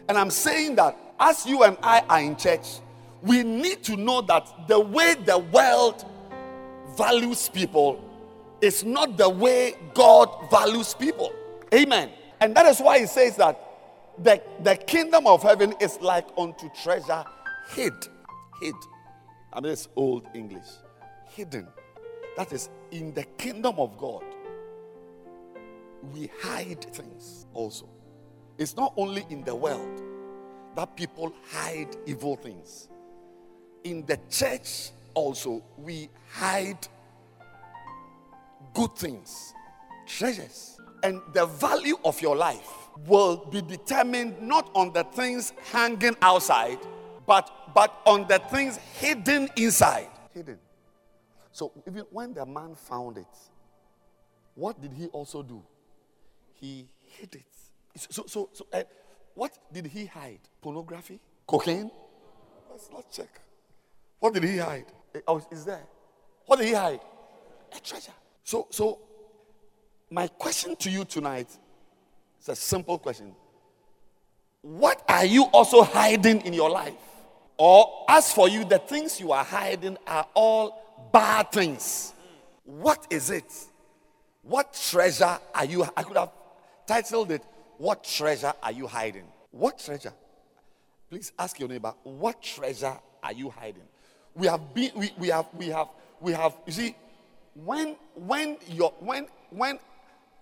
[0.08, 2.80] And I'm saying that as you and I are in church,
[3.22, 6.06] we need to know that the way the world
[6.96, 8.00] values people
[8.62, 11.34] is not the way God values people.
[11.74, 12.12] Amen.
[12.40, 13.60] And that is why he says that
[14.18, 17.24] the, the kingdom of heaven is like unto treasure
[17.70, 17.94] hid.
[18.62, 18.76] Hid.
[19.52, 20.66] I mean, it's old English
[21.36, 21.68] hidden.
[22.38, 24.24] That is, in the kingdom of God,
[26.14, 27.88] we hide things also.
[28.58, 30.02] It's not only in the world
[30.76, 32.90] that people hide evil things,
[33.84, 36.88] in the church also, we hide
[38.74, 39.54] good things,
[40.06, 40.80] treasures.
[41.04, 42.68] And the value of your life
[43.08, 46.80] will be determined not on the things hanging outside,
[47.28, 50.08] but, but on the things hidden inside.
[50.34, 50.58] Hidden.
[51.52, 53.28] So even when the man found it,
[54.56, 55.62] what did he also do?
[56.54, 57.46] He hid it.
[58.10, 58.84] So, so, so uh,
[59.34, 60.40] what did he hide?
[60.62, 61.20] Pornography?
[61.46, 61.92] Cocaine?
[62.70, 63.42] Let's, let's check.
[64.20, 64.86] What did he hide?
[65.14, 65.84] Eh, oh, is there?
[66.46, 67.02] What did he hide?
[67.76, 68.12] A treasure.
[68.46, 69.00] So, so
[70.12, 71.48] my question to you tonight
[72.40, 73.36] is a simple question.
[74.62, 76.94] What are you also hiding in your life?
[77.58, 82.14] Or as for you, the things you are hiding are all bad things.
[82.64, 83.52] What is it?
[84.44, 85.84] What treasure are you?
[85.98, 86.32] I could have
[86.86, 87.42] titled it,
[87.80, 89.26] What Treasure Are You Hiding?
[89.50, 90.14] What treasure?
[91.10, 93.88] Please ask your neighbor, What treasure are you hiding?
[94.36, 95.88] We have been, we, we have, we have,
[96.20, 96.96] we have, you see,
[97.56, 99.80] when, when, your, when, when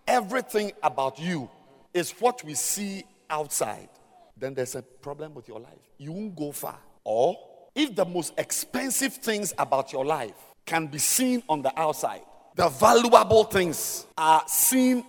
[0.07, 1.49] everything about you
[1.93, 3.89] is what we see outside,
[4.35, 5.79] then there's a problem with your life.
[5.97, 6.79] You won't go far.
[7.03, 7.37] Or
[7.75, 10.33] if the most expensive things about your life
[10.65, 12.21] can be seen on the outside,
[12.55, 15.05] the valuable things are seen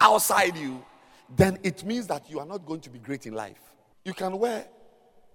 [0.00, 0.84] outside you,
[1.36, 3.58] then it means that you are not going to be great in life.
[4.04, 4.66] You can wear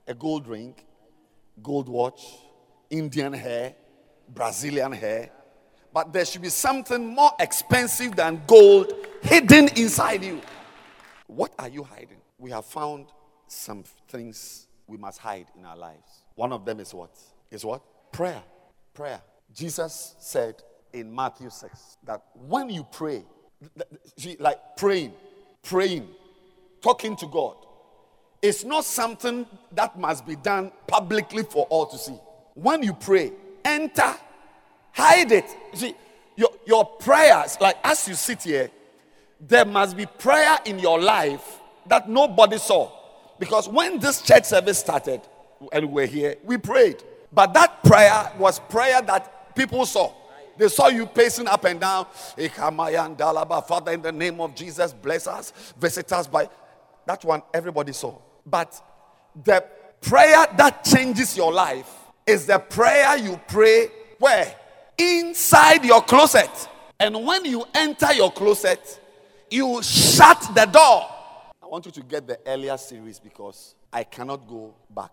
[0.07, 0.75] a gold ring,
[1.63, 2.21] gold watch,
[2.89, 3.73] Indian hair,
[4.27, 5.31] Brazilian hair,
[5.93, 10.41] but there should be something more expensive than gold hidden inside you.
[11.27, 12.17] What are you hiding?
[12.37, 13.07] We have found
[13.47, 16.23] some things we must hide in our lives.
[16.35, 17.11] One of them is what?
[17.51, 17.81] Is what?
[18.11, 18.41] Prayer.
[18.93, 19.21] Prayer.
[19.53, 20.55] Jesus said
[20.93, 23.23] in Matthew 6 that when you pray,
[24.39, 25.13] like praying,
[25.63, 26.07] praying,
[26.81, 27.55] talking to God,
[28.41, 32.17] it's not something that must be done publicly for all to see.
[32.53, 33.33] When you pray,
[33.65, 34.15] enter,
[34.99, 35.45] hide it.
[35.73, 35.95] See,
[36.35, 38.69] your, your prayers, like as you sit here,
[39.39, 42.91] there must be prayer in your life that nobody saw.
[43.39, 45.21] Because when this church service started
[45.71, 47.01] and we're here, we prayed.
[47.31, 50.13] But that prayer was prayer that people saw.
[50.57, 52.05] They saw you pacing up and down.
[52.05, 56.49] Father, in the name of Jesus, bless us, visit us by
[57.05, 58.17] that one everybody saw.
[58.45, 58.81] But
[59.41, 59.63] the
[60.01, 61.89] prayer that changes your life
[62.27, 63.87] is the prayer you pray
[64.19, 64.53] where?
[64.99, 66.49] Inside your closet.
[66.99, 68.99] And when you enter your closet,
[69.49, 71.09] you shut the door.
[71.63, 75.11] I want you to get the earlier series because I cannot go back.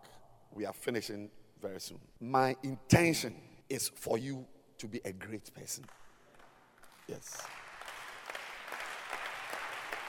[0.53, 1.31] We are finishing
[1.63, 2.01] very soon.
[2.21, 3.35] My intention
[3.69, 4.45] is for you
[4.79, 5.85] to be a great person.
[7.07, 7.43] Yes.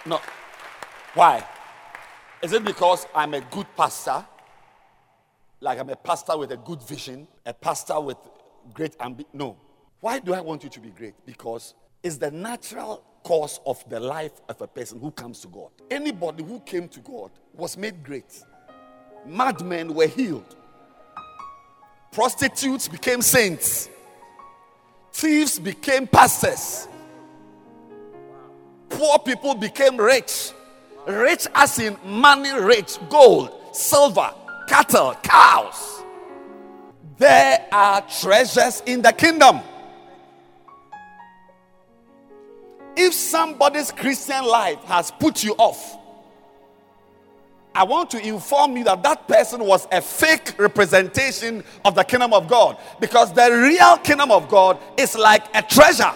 [0.07, 0.19] No.
[1.13, 1.45] Why?
[2.41, 4.25] Is it because I'm a good pastor?
[5.61, 8.17] Like I'm a pastor with a good vision, a pastor with
[8.73, 9.29] great ambition?
[9.33, 9.57] No.
[9.99, 11.15] Why do I want you to be great?
[11.25, 11.73] Because
[12.03, 15.69] it's the natural course of the life of a person who comes to God.
[15.89, 18.43] Anybody who came to God was made great.
[19.25, 20.55] Madmen were healed.
[22.11, 23.89] Prostitutes became saints.
[25.11, 26.87] Thieves became pastors.
[28.89, 30.51] Poor people became rich.
[31.07, 34.33] Rich as in money rich, gold, silver,
[34.67, 36.03] cattle, cows.
[37.17, 39.59] there are treasures in the kingdom.
[42.99, 45.99] If somebody's Christian life has put you off,
[47.75, 52.33] I want to inform you that that person was a fake representation of the kingdom
[52.33, 56.11] of God because the real kingdom of God is like a treasure.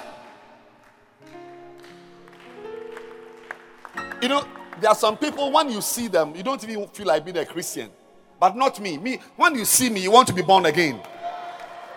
[4.23, 4.47] You know,
[4.79, 7.45] there are some people when you see them, you don't even feel like being a
[7.45, 7.91] Christian.
[8.39, 8.97] But not me.
[8.97, 10.99] Me, when you see me, you want to be born again.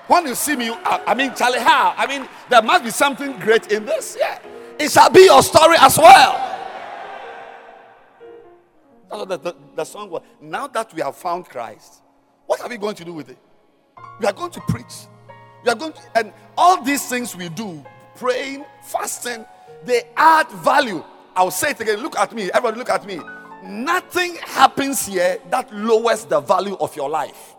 [0.09, 1.95] When you see me, I, I mean, Charlie, how?
[1.97, 4.18] I mean, there must be something great in this.
[4.20, 4.39] Yeah.
[4.79, 6.51] It shall be your story as well.
[9.11, 10.22] The, the, the song was.
[10.41, 12.03] Now that we have found Christ,
[12.47, 13.39] what are we going to do with it?
[14.20, 15.07] We are going to preach.
[15.64, 17.85] We are going to, and all these things we do,
[18.16, 19.47] praying, fasting,
[19.85, 21.03] they add value.
[21.37, 22.01] I'll say it again.
[22.01, 22.51] Look at me.
[22.53, 23.20] Everybody, look at me.
[23.62, 27.55] Nothing happens here that lowers the value of your life.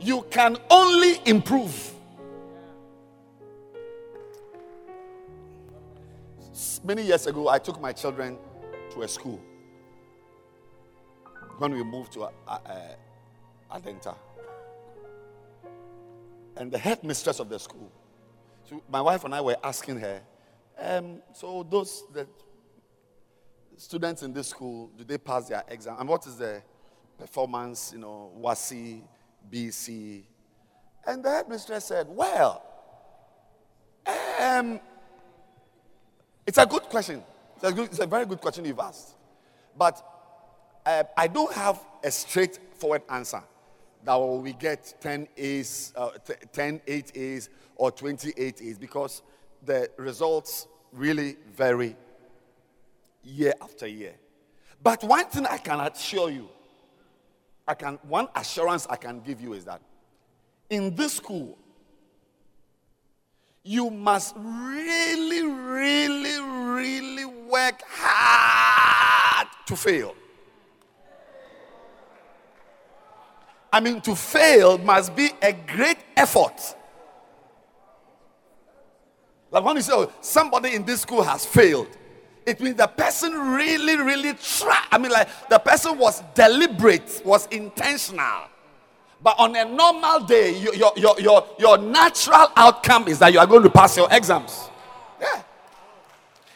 [0.00, 1.92] You can only improve.
[6.82, 8.36] Many years ago, I took my children
[8.92, 9.40] to a school
[11.58, 12.58] when we moved to uh, uh,
[13.72, 14.16] Adenta.
[16.56, 17.92] And the headmistress of the school,
[18.68, 20.20] so my wife and I were asking her,
[20.80, 22.26] um, so those the
[23.76, 25.96] students in this school, do they pass their exam?
[26.00, 26.62] And what is the
[27.18, 29.02] performance, you know, WASSCE,
[29.48, 30.24] BECE?
[31.06, 32.64] And the headmistress said, well,
[34.40, 34.80] um,
[36.48, 37.22] it's a good question.
[37.56, 39.14] It's a, good, it's a very good question you've asked.
[39.76, 40.02] But
[40.86, 43.42] uh, I don't have a straightforward answer
[44.02, 46.08] that we get 10 A's, uh,
[46.54, 49.20] 10 8 A's or 28 A's because
[49.66, 51.94] the results really vary
[53.22, 54.14] year after year.
[54.82, 56.48] But one thing I can assure you,
[57.66, 59.82] I can one assurance I can give you is that
[60.70, 61.58] in this school,
[63.68, 70.14] you must really, really, really work hard to fail.
[73.70, 76.76] I mean, to fail must be a great effort.
[79.50, 81.88] Like when you say, oh, somebody in this school has failed,
[82.46, 84.86] it means the person really, really tried.
[84.90, 88.44] I mean, like the person was deliberate, was intentional.
[89.22, 93.46] But on a normal day, your, your, your, your, natural outcome is that you are
[93.46, 94.68] going to pass your exams.
[95.20, 95.42] Yeah.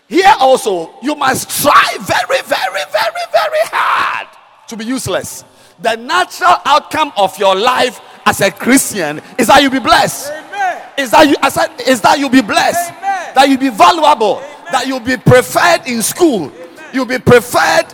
[0.08, 4.28] Here also, you must try very, very, very, very hard
[4.68, 5.44] to be useless
[5.82, 10.30] the natural outcome of your life as a Christian is that you be blessed.
[10.32, 10.82] Amen.
[10.96, 12.92] Is that you said, is that you be blessed?
[12.92, 13.34] Amen.
[13.34, 14.36] That you be valuable.
[14.36, 14.72] Amen.
[14.72, 16.52] That you be preferred in school.
[16.92, 17.86] You'll be preferred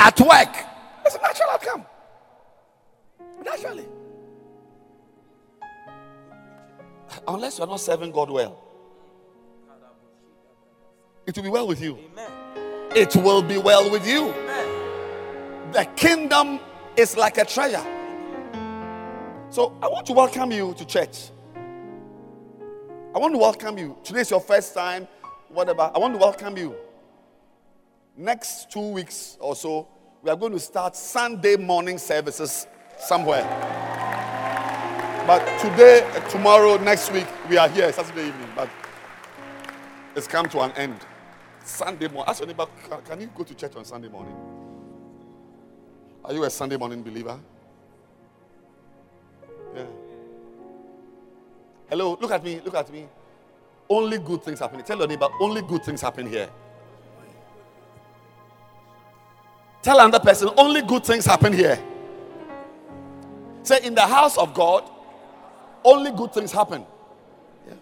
[0.00, 0.56] at work.
[1.04, 1.86] It's a natural outcome.
[3.44, 3.86] Naturally.
[7.26, 8.60] Unless you're not serving God well.
[11.26, 11.98] It will be well with you.
[12.94, 14.32] It will be well with you.
[15.72, 16.60] The kingdom
[16.96, 17.84] is like a treasure.
[19.50, 21.30] So I want to welcome you to church.
[23.14, 23.96] I want to welcome you.
[24.04, 25.08] Today is your first time,
[25.48, 25.90] whatever.
[25.94, 26.74] I want to welcome you.
[28.16, 29.88] Next two weeks or so,
[30.22, 32.66] we are going to start Sunday morning services
[32.98, 33.93] somewhere.
[35.26, 38.48] But today, tomorrow, next week, we are here Saturday evening.
[38.54, 38.68] But
[40.14, 41.00] it's come to an end.
[41.64, 42.26] Sunday morning.
[42.28, 42.66] Ask your neighbor,
[43.06, 44.36] can you go to church on Sunday morning?
[46.22, 47.40] Are you a Sunday morning believer?
[49.74, 49.86] Yeah.
[51.88, 53.06] Hello, look at me, look at me.
[53.88, 54.82] Only good things happen.
[54.82, 56.50] Tell your neighbor, only good things happen here.
[59.80, 61.78] Tell another person, only good things happen here.
[63.62, 64.90] Say, in the house of God,
[65.84, 66.84] only good things happen.
[67.66, 67.74] Yeah.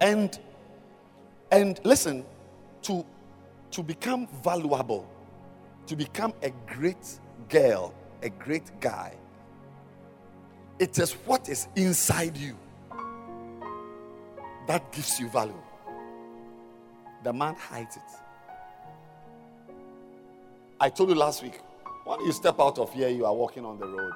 [0.00, 0.38] And
[1.50, 2.24] and listen,
[2.82, 3.04] to
[3.70, 5.08] to become valuable,
[5.86, 9.14] to become a great girl, a great guy.
[10.78, 12.56] It is what is inside you
[14.66, 15.62] that gives you value.
[17.22, 18.02] The man hides it.
[20.80, 21.60] I told you last week,
[22.04, 24.12] when you step out of here, you are walking on the road.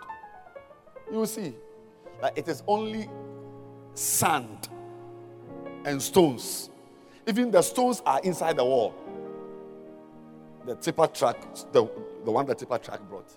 [1.10, 1.54] You will see
[2.20, 3.08] that it is only
[3.94, 4.68] sand
[5.84, 6.70] and stones.
[7.26, 8.94] Even the stones are inside the wall.
[10.66, 11.40] The tipper truck,
[11.72, 11.88] the,
[12.24, 13.30] the one that tipper truck brought.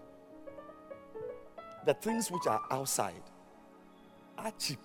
[1.86, 3.24] The things which are outside
[4.38, 4.80] are cheap.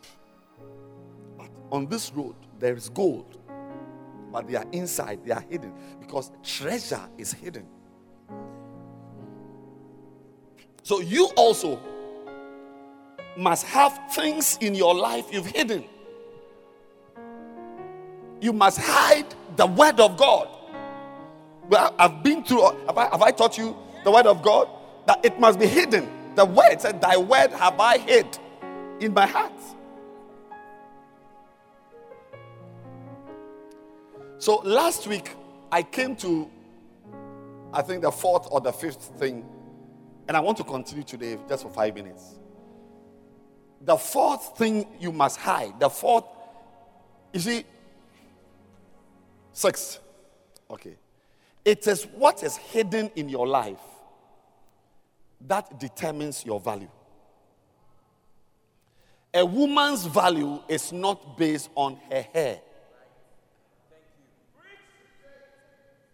[1.36, 3.38] But on this road, there is gold.
[4.32, 7.66] But they are inside, they are hidden because treasure is hidden.
[10.82, 11.80] So you also
[13.36, 15.84] must have things in your life you've hidden.
[18.40, 19.26] You must hide
[19.56, 20.48] the word of God.
[21.68, 24.68] Well, I've been through, have I, have I taught you the word of God?
[25.06, 26.08] That it must be hidden.
[26.34, 28.38] The word said, Thy word have I hid
[29.00, 29.52] in my heart.
[34.38, 35.30] So last week,
[35.72, 36.50] I came to,
[37.72, 39.44] I think, the fourth or the fifth thing,
[40.28, 42.38] and I want to continue today just for five minutes.
[43.80, 46.24] The fourth thing you must hide, the fourth,
[47.32, 47.64] you see,
[49.52, 49.98] six.
[50.70, 50.96] Okay.
[51.64, 53.80] It is what is hidden in your life
[55.46, 56.88] that determines your value.
[59.34, 62.60] A woman's value is not based on her hair.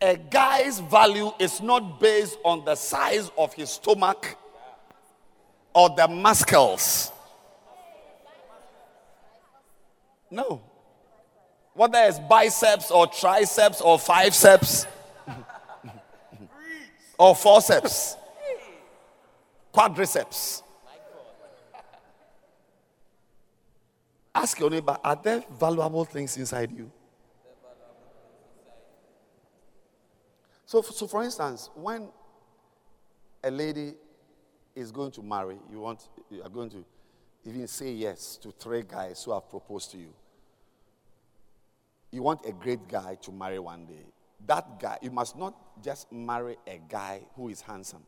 [0.01, 4.37] A guy's value is not based on the size of his stomach
[5.73, 7.12] or the muscles.
[10.33, 10.63] No.
[11.75, 14.87] Whether it's biceps or triceps or fiveseps
[17.19, 18.17] or forceps,
[19.75, 20.63] quadriceps.
[24.35, 26.91] Ask your neighbor, are there valuable things inside you?
[30.65, 32.09] So, so for instance, when
[33.45, 33.93] a lady
[34.75, 36.83] is going to marry, you want you are going to
[37.45, 40.15] even say yes to three guys who have proposed to you.
[42.13, 44.05] You want a great guy to marry one day.
[44.47, 48.03] That guy, you must not just marry a guy who is handsome.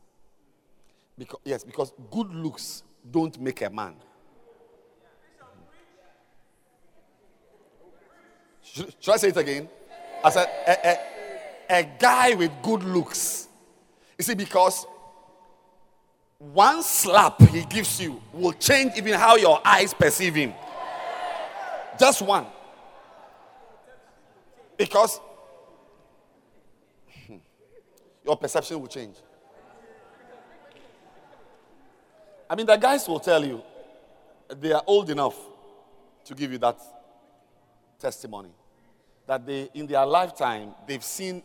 [1.17, 3.95] Because, yes, because good looks don't make a man.
[8.61, 9.69] Should, should I say it again?
[10.23, 10.87] I said, a,
[11.73, 13.47] a, a guy with good looks.
[14.17, 14.85] You see, because
[16.37, 20.53] one slap he gives you will change even how your eyes perceive him.
[21.97, 22.45] Just one.
[24.77, 25.19] Because
[28.23, 29.15] your perception will change.
[32.49, 33.61] I mean, the guys will tell you
[34.49, 35.35] they are old enough
[36.25, 36.79] to give you that
[37.99, 38.51] testimony
[39.25, 41.41] that they, in their lifetime, they've seen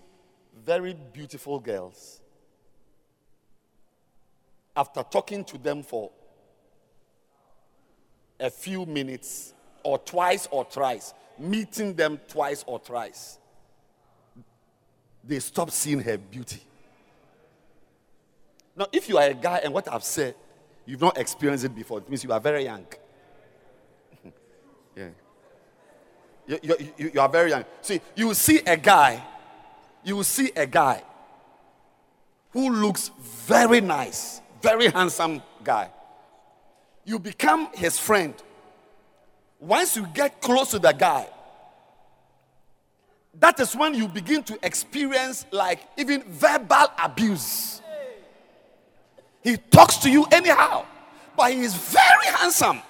[0.64, 2.20] very beautiful girls.
[4.76, 6.10] After talking to them for
[8.38, 13.38] a few minutes, or twice or thrice, meeting them twice or thrice,
[15.24, 16.60] they stop seeing her beauty.
[18.76, 20.34] Now, if you are a guy and what I've said,
[20.86, 22.86] you've not experienced it before, it means you are very young.
[24.96, 25.08] yeah.
[26.46, 27.64] You, you, you, are very young.
[27.82, 29.22] See, you see a guy,
[30.02, 31.02] you see a guy
[32.50, 35.90] who looks very nice, very handsome guy.
[37.04, 38.34] You become his friend.
[39.60, 41.28] Once you get close to the guy,
[43.38, 47.80] that is when you begin to experience like even verbal abuse.
[49.42, 50.84] He talks to you anyhow,
[51.36, 52.80] but he is very handsome.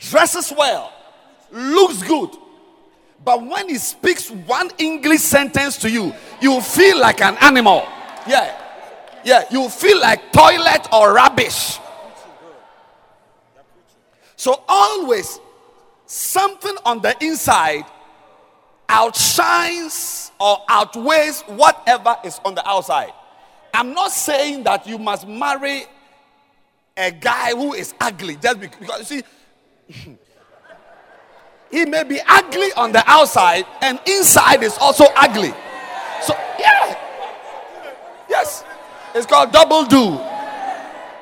[0.00, 0.92] dresses well,
[1.52, 2.30] looks good.
[3.22, 7.86] But when he speaks one English sentence to you, you feel like an animal.
[8.26, 8.56] Yeah.
[9.22, 11.78] Yeah, you feel like toilet or rubbish.
[14.40, 15.38] So always
[16.06, 17.84] something on the inside
[18.88, 23.12] outshines or outweighs whatever is on the outside.
[23.74, 25.84] I'm not saying that you must marry
[26.96, 29.22] a guy who is ugly just because, you
[29.90, 30.16] see
[31.70, 35.52] he may be ugly on the outside and inside is also ugly.
[36.22, 36.96] So, yeah.
[38.26, 38.64] Yes.
[39.14, 40.29] It's called double do.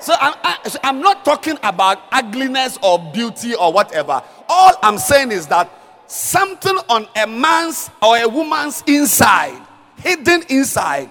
[0.00, 4.22] So I'm, I, so I'm not talking about ugliness or beauty or whatever.
[4.48, 5.70] All I'm saying is that
[6.06, 9.60] something on a man's or a woman's inside,
[9.96, 11.10] hidden inside,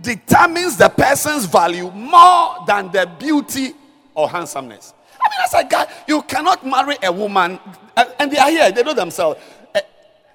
[0.00, 3.72] determines the person's value more than the beauty
[4.14, 4.94] or handsomeness.
[5.20, 7.58] I mean, as a guy, you cannot marry a woman,
[7.96, 9.40] uh, and they are here, they know themselves.
[9.74, 9.82] A,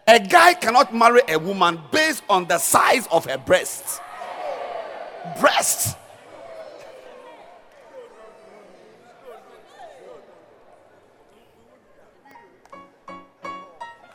[0.07, 4.01] a guy cannot marry a woman based on the size of her breasts.
[5.39, 5.95] Breasts.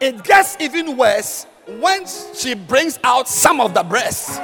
[0.01, 4.39] It gets even worse when she brings out some of the breasts.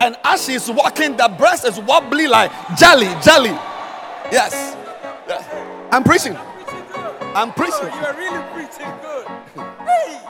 [0.00, 3.50] And as she's walking, the breast is wobbly like jelly, jelly.
[4.32, 4.76] Yes.
[5.28, 5.44] yes.
[5.92, 6.36] I'm preaching.
[6.36, 7.74] I'm preaching.
[7.80, 9.26] Oh, you're really preaching good.
[9.86, 10.20] Hey.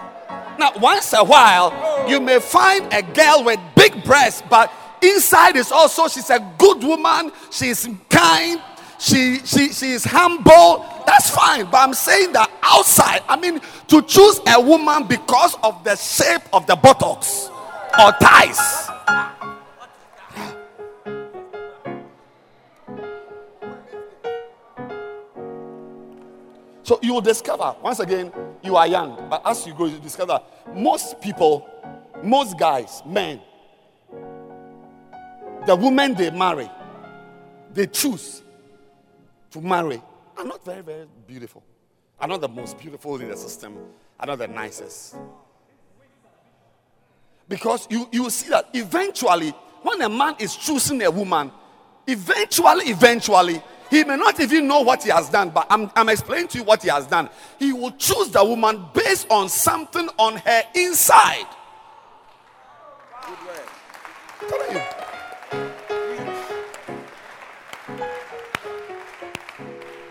[0.59, 5.73] Now, once a while, you may find a girl with big breasts, but inside is
[5.73, 8.61] also she's a good woman, she's kind,
[9.03, 10.87] she she she is humble.
[11.05, 11.65] That's fine.
[11.65, 16.43] But I'm saying that outside, I mean, to choose a woman because of the shape
[16.53, 17.51] of the buttocks
[17.99, 18.89] or thighs.
[26.85, 28.33] So you will discover, once again,
[28.63, 30.41] you are young, but as you grow, you discover
[30.75, 31.69] most people,
[32.23, 33.41] most guys, men,
[35.67, 36.71] the women they marry,
[37.73, 38.43] they choose
[39.53, 40.03] to marry
[40.37, 41.63] are not very, very beautiful.
[42.19, 43.77] Are not the most beautiful in the system,
[44.19, 45.17] are not the nicest.
[47.49, 49.51] Because you, you see that eventually,
[49.83, 51.51] when a man is choosing a woman,
[52.07, 56.49] eventually, eventually, he may not even know what he has done, but I'm, I'm explaining
[56.49, 57.29] to you what he has done.
[57.59, 61.47] He will choose the woman based on something on her inside.
[64.41, 65.02] Good word.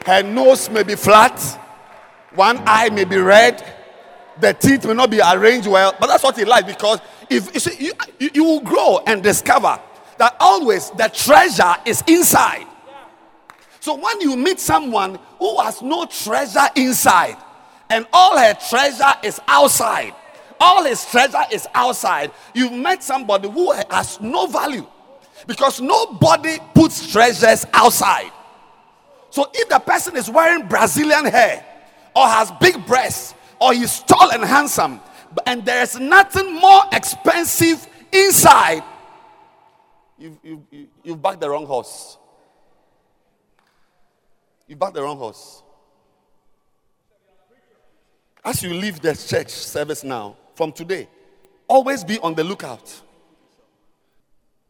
[0.05, 1.39] Her nose may be flat,
[2.33, 3.63] one eye may be red,
[4.39, 6.99] the teeth may not be arranged well, but that's what he likes because
[7.29, 9.79] if you, see, you, you, you will grow and discover
[10.17, 12.65] that always the treasure is inside.
[13.79, 17.37] So when you meet someone who has no treasure inside
[17.89, 20.13] and all her treasure is outside,
[20.59, 24.87] all his treasure is outside, you've met somebody who has no value
[25.47, 28.31] because nobody puts treasures outside.
[29.31, 31.65] So if the person is wearing Brazilian hair
[32.15, 34.99] or has big breasts or he's tall and handsome
[35.45, 38.83] and there's nothing more expensive inside,
[40.19, 42.17] you've, you've, you've backed the wrong horse.
[44.67, 45.63] You backed the wrong horse.
[48.43, 51.07] As you leave the church service now, from today,
[51.67, 53.01] always be on the lookout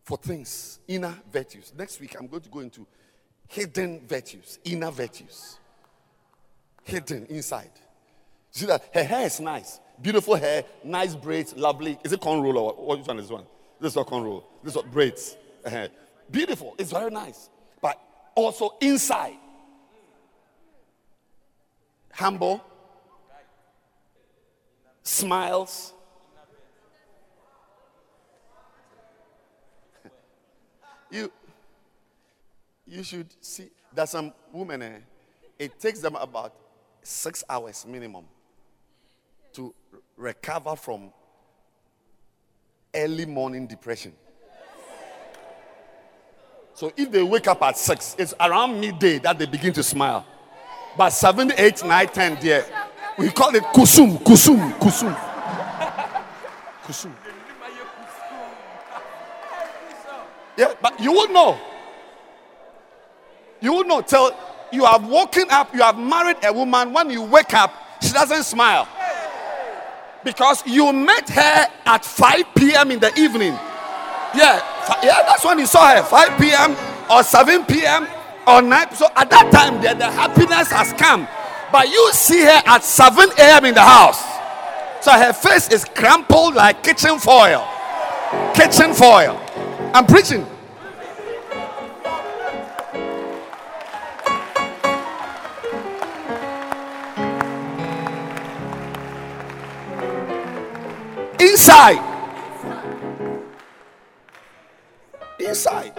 [0.03, 1.73] for things, inner virtues.
[1.75, 2.85] Next week, I'm going to go into
[3.51, 5.59] hidden virtues, inner virtues.
[6.83, 7.71] Hidden inside.
[8.49, 11.99] See that her hair is nice, beautiful hair, nice braids, lovely.
[12.03, 13.43] Is it cornrow or what one is one?
[13.79, 14.43] This is not cornrow.
[14.63, 15.37] This is braids.
[15.65, 15.87] Uh-huh.
[16.29, 16.75] Beautiful.
[16.77, 17.49] It's very nice,
[17.81, 17.99] but
[18.35, 19.35] also inside,
[22.13, 22.63] humble,
[25.03, 25.93] smiles.
[31.11, 31.29] you
[32.91, 34.97] you should see that some women eh,
[35.57, 36.53] it takes them about
[37.01, 38.25] six hours minimum
[39.53, 39.73] to
[40.17, 41.11] recover from
[42.93, 44.11] early morning depression.
[46.73, 50.25] So if they wake up at six it's around midday that they begin to smile.
[50.97, 52.65] But seven eight nine ten there
[53.17, 55.15] we call it kusum kusum kusum.
[56.83, 57.13] Kusum.
[60.57, 61.57] Yeah but you would know
[63.61, 64.35] you will not tell
[64.71, 66.93] you have woken up, you have married a woman.
[66.93, 68.87] When you wake up, she doesn't smile.
[70.23, 72.91] Because you met her at 5 p.m.
[72.91, 73.53] in the evening.
[74.33, 74.63] Yeah,
[75.03, 76.75] yeah, that's when you saw her 5 p.m.
[77.09, 78.07] or 7 p.m.
[78.47, 78.95] or 9.
[78.95, 81.27] So at that time, the, the happiness has come.
[81.71, 83.65] But you see her at 7 a.m.
[83.65, 84.21] in the house.
[85.03, 87.67] So her face is crumpled like kitchen foil.
[88.53, 89.41] Kitchen foil.
[89.93, 90.45] I'm preaching.
[101.41, 101.97] Inside.
[105.39, 105.93] Inside.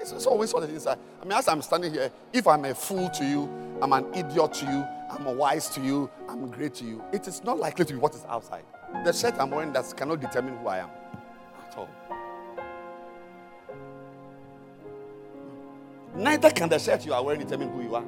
[0.00, 0.98] It's always on the inside.
[1.20, 3.50] I mean, as I'm standing here, if I'm a fool to you,
[3.82, 7.26] I'm an idiot to you, I'm a wise to you, I'm great to you, it
[7.26, 8.62] is not likely to be what is outside.
[9.04, 10.90] The shirt I'm wearing that cannot determine who I am
[11.66, 11.88] at all.
[16.14, 18.04] Neither can the shirt you are wearing determine who you are.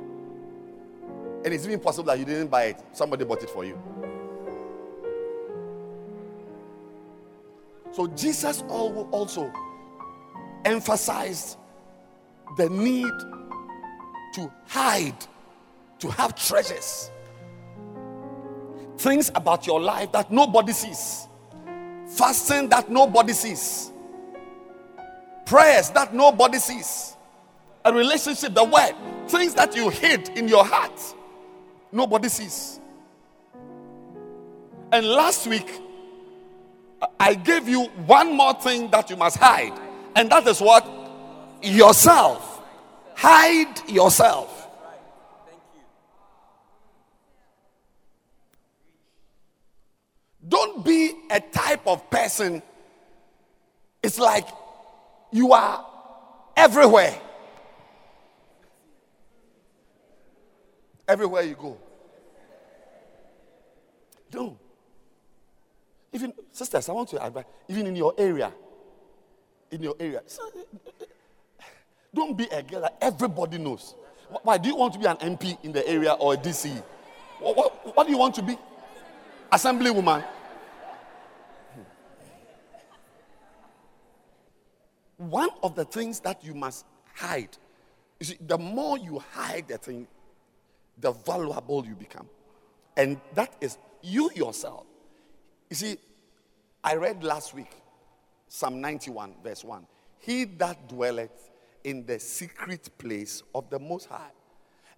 [1.44, 3.78] And it's even possible that you didn't buy it, somebody bought it for you.
[7.90, 9.52] So Jesus also
[10.64, 11.58] emphasized
[12.56, 13.12] the need
[14.34, 15.16] to hide,
[15.98, 17.10] to have treasures,
[18.96, 21.26] things about your life that nobody sees,
[22.06, 23.92] fasting that nobody sees,
[25.44, 27.16] prayers that nobody sees,
[27.84, 28.94] a relationship, the word,
[29.28, 30.98] things that you hid in your heart
[31.92, 32.80] nobody sees.
[34.90, 35.80] And last week,
[37.18, 39.78] I gave you one more thing that you must hide,
[40.16, 40.86] and that is what?
[41.62, 42.62] Yourself.
[43.14, 44.62] Hide yourself.
[50.46, 52.62] Don't be a type of person.
[54.02, 54.46] It's like
[55.30, 55.86] you are
[56.56, 57.18] everywhere.
[61.08, 61.78] Everywhere you go.
[64.32, 64.56] Don't.
[66.12, 68.50] Even sisters, I want to advise, even in your area,
[69.70, 70.60] in your area, eh,
[71.00, 71.64] eh,
[72.14, 73.94] don't be a girl that everybody knows.
[74.42, 76.70] Why do you want to be an MP in the area or a DC?
[77.40, 78.56] What, what, what do you want to be?
[79.50, 80.24] Assemblywoman.
[85.18, 87.56] One of the things that you must hide,
[88.18, 90.06] you see, the more you hide the thing,
[90.98, 92.28] the valuable you become.
[92.96, 94.84] And that is you yourself.
[95.70, 95.96] You see,
[96.84, 97.70] I read last week
[98.48, 99.86] Psalm 91, verse 1.
[100.18, 101.50] He that dwelleth
[101.84, 104.30] in the secret place of the Most High.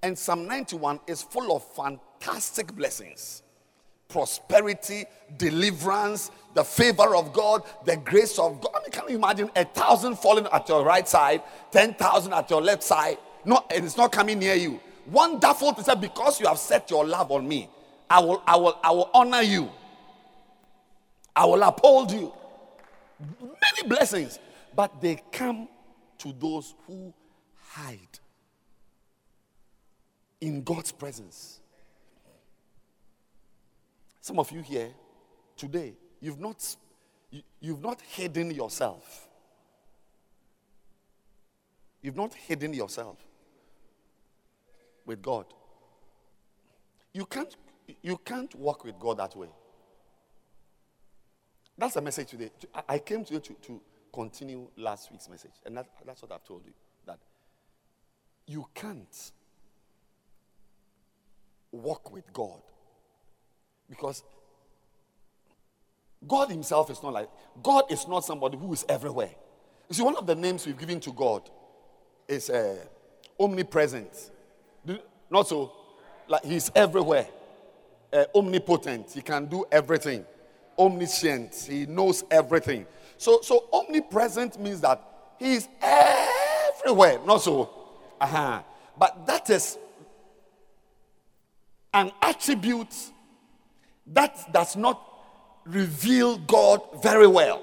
[0.03, 3.43] And Psalm 91 is full of fantastic blessings
[4.15, 5.05] prosperity,
[5.39, 8.71] deliverance, the favor of God, the grace of God.
[8.77, 11.43] I mean, can you imagine a thousand falling at your right side,
[11.73, 13.19] 10,000 at your left side?
[13.45, 14.79] No, and it's not coming near you.
[15.11, 17.69] Wonderful to say, because you have set your love on me,
[18.09, 19.71] I will, I will, I will honor you.
[21.35, 22.33] I will uphold you.
[23.41, 24.39] Many blessings,
[24.75, 25.69] but they come
[26.19, 27.13] to those who
[27.57, 28.19] hide
[30.41, 31.61] in God's presence.
[34.21, 34.91] Some of you here
[35.57, 36.77] today, you've not,
[37.61, 39.29] you, have not hidden yourself.
[42.03, 43.17] You've not hidden yourself
[45.07, 45.47] with God.
[47.13, 47.55] You can't,
[48.03, 49.49] you can't walk with God that way.
[51.77, 52.51] That's the message today.
[52.89, 53.81] I came today to, to
[54.13, 55.51] continue last week's message.
[55.67, 56.73] And that, that's what I've told you.
[57.07, 57.19] That
[58.47, 59.33] you can't
[61.73, 62.61] walk with God.
[63.91, 64.23] Because
[66.27, 67.29] God Himself is not like,
[67.63, 69.31] God is not somebody who is everywhere.
[69.89, 71.51] You see, one of the names we've given to God
[72.29, 72.77] is uh,
[73.39, 74.31] omnipresent.
[75.29, 75.73] Not so,
[76.29, 77.27] like He's everywhere,
[78.15, 79.11] uh, omnipotent.
[79.13, 80.25] He can do everything,
[80.79, 81.67] omniscient.
[81.69, 82.87] He knows everything.
[83.19, 85.03] So, so omnipresent means that
[85.39, 87.19] He is everywhere.
[87.27, 87.71] Not so.
[88.21, 88.63] Uh-huh.
[88.97, 89.77] But that is
[91.93, 92.95] an attribute
[94.07, 95.01] that does not
[95.65, 97.63] reveal God very well.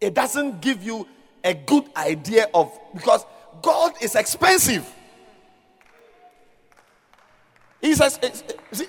[0.00, 1.06] It doesn't give you
[1.44, 3.24] a good idea of because
[3.62, 4.86] God is expensive.
[7.82, 8.18] He says,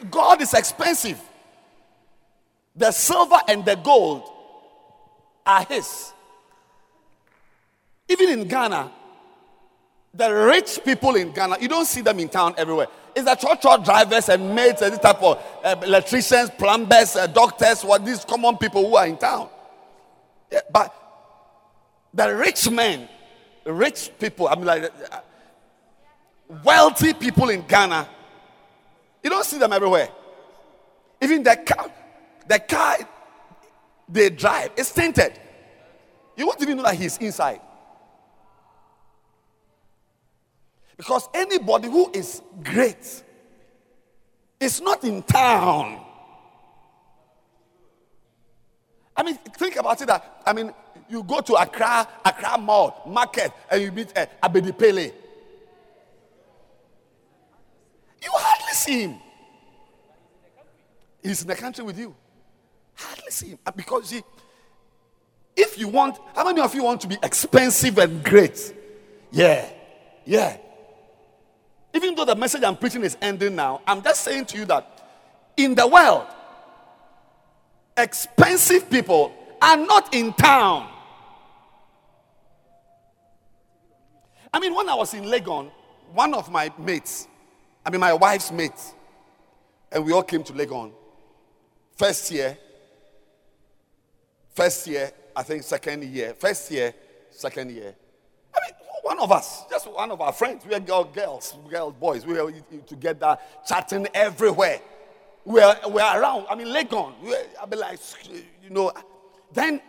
[0.09, 1.19] God is expensive.
[2.75, 4.29] The silver and the gold
[5.45, 6.13] are His.
[8.07, 8.91] Even in Ghana,
[10.13, 12.87] the rich people in Ghana, you don't see them in town everywhere.
[13.15, 17.27] It's the church truck drivers and maids and this type of uh, electricians, plumbers, uh,
[17.27, 19.49] doctors, what these common people who are in town.
[20.51, 20.93] Yeah, but
[22.13, 23.09] the rich men,
[23.65, 25.19] rich people, I mean, like uh,
[26.63, 28.07] wealthy people in Ghana,
[29.23, 30.09] you don't see them everywhere.
[31.21, 31.89] Even the car,
[32.47, 32.97] the car
[34.09, 35.39] they drive is tinted.
[36.35, 37.61] You won't even know that he's inside.
[40.97, 43.23] Because anybody who is great
[44.59, 45.99] is not in town.
[49.15, 50.73] I mean, think about it that, I mean,
[51.09, 55.11] you go to Accra, Accra Mall, market, and you meet uh, Abedi Pele.
[58.21, 58.31] You
[58.73, 59.19] hardly see him.
[61.21, 62.15] He's in the country with you.
[62.95, 63.59] Hardly see him.
[63.75, 64.21] Because, see,
[65.55, 68.73] if you want, how many of you want to be expensive and great?
[69.31, 69.69] Yeah,
[70.25, 70.57] yeah.
[71.93, 75.07] Even though the message I'm preaching is ending now, I'm just saying to you that
[75.55, 76.25] in the world,
[77.95, 80.89] expensive people are not in town.
[84.51, 85.71] I mean, when I was in Legon,
[86.13, 87.27] one of my mates,
[87.85, 88.71] I mean, my wife's mate.
[89.91, 90.91] and we all came to Legon.
[91.95, 92.57] First year,
[94.55, 96.93] first year, I think second year, first year,
[97.29, 97.93] second year.
[98.55, 100.65] I mean, one of us, just one of our friends.
[100.65, 102.25] We are girls, girls, boys.
[102.25, 102.51] We were
[102.87, 104.79] together, chatting everywhere.
[105.45, 106.45] We are, we are around.
[106.49, 107.13] I mean, Legon.
[107.21, 107.99] We I mean, like,
[108.63, 108.91] you know.
[109.51, 109.81] Then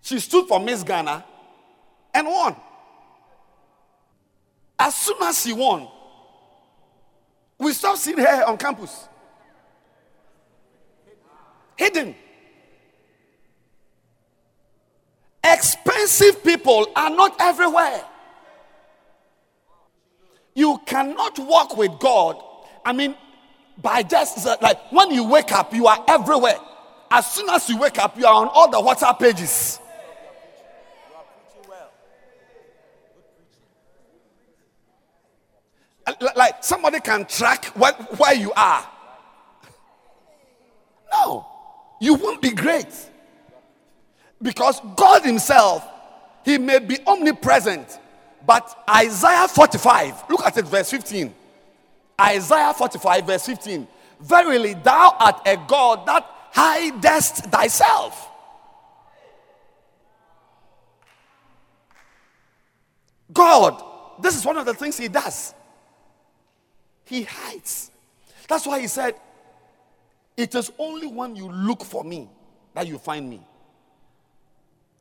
[0.00, 1.24] she stood for Miss Ghana
[2.14, 2.56] and won.
[4.78, 5.88] As soon as she won,
[7.60, 9.06] we stopped seeing her on campus.
[11.76, 12.14] Hidden.
[15.44, 18.02] Expensive people are not everywhere.
[20.54, 22.42] You cannot walk with God.
[22.84, 23.14] I mean,
[23.78, 26.58] by just like when you wake up, you are everywhere.
[27.10, 29.80] As soon as you wake up, you are on all the WhatsApp pages.
[36.36, 38.88] Like somebody can track where, where you are.
[41.12, 41.46] No,
[42.00, 43.10] you won't be great.
[44.40, 45.86] Because God Himself,
[46.44, 47.98] He may be omnipresent.
[48.46, 51.34] But Isaiah 45, look at it, verse 15.
[52.20, 53.86] Isaiah 45, verse 15.
[54.20, 58.28] Verily, thou art a God that hidest thyself.
[63.32, 63.82] God,
[64.20, 65.54] this is one of the things He does.
[67.10, 67.90] He hides.
[68.48, 69.16] That's why He said,
[70.36, 72.28] It is only when you look for me
[72.72, 73.40] that you find me.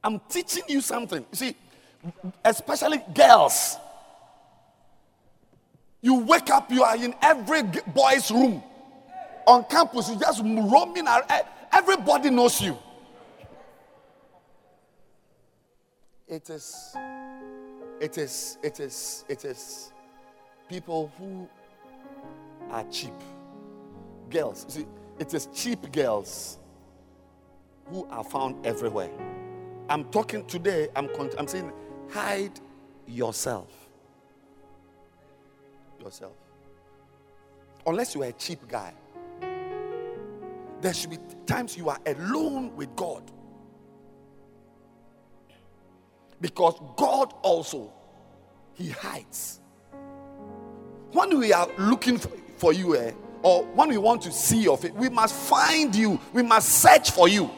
[0.04, 1.24] I'm teaching you something.
[1.32, 1.56] You see,
[2.44, 3.78] especially girls.
[6.02, 8.64] You wake up, you are in every boy's room.
[9.46, 11.26] On campus, you just roaming around.
[11.72, 12.76] Everybody knows you.
[16.28, 16.96] It is,
[18.00, 19.92] it is, it is, it is
[20.70, 21.48] people who
[22.72, 23.14] are cheap.
[24.30, 24.66] Girls.
[24.68, 24.86] See,
[25.18, 26.60] it is cheap girls
[27.92, 29.10] who are found everywhere.
[29.90, 31.72] I'm talking today, I'm, I'm saying,
[32.12, 32.60] hide
[33.08, 33.70] yourself.
[36.00, 36.34] Yourself.
[37.86, 38.94] Unless you are a cheap guy,
[40.82, 43.24] there should be times you are alone with God.
[46.40, 47.92] Because God also,
[48.76, 49.60] He hides.
[51.12, 54.78] When we are looking for, for you, eh, or when we want to see your
[54.78, 57.50] face, we must find you, we must search for you.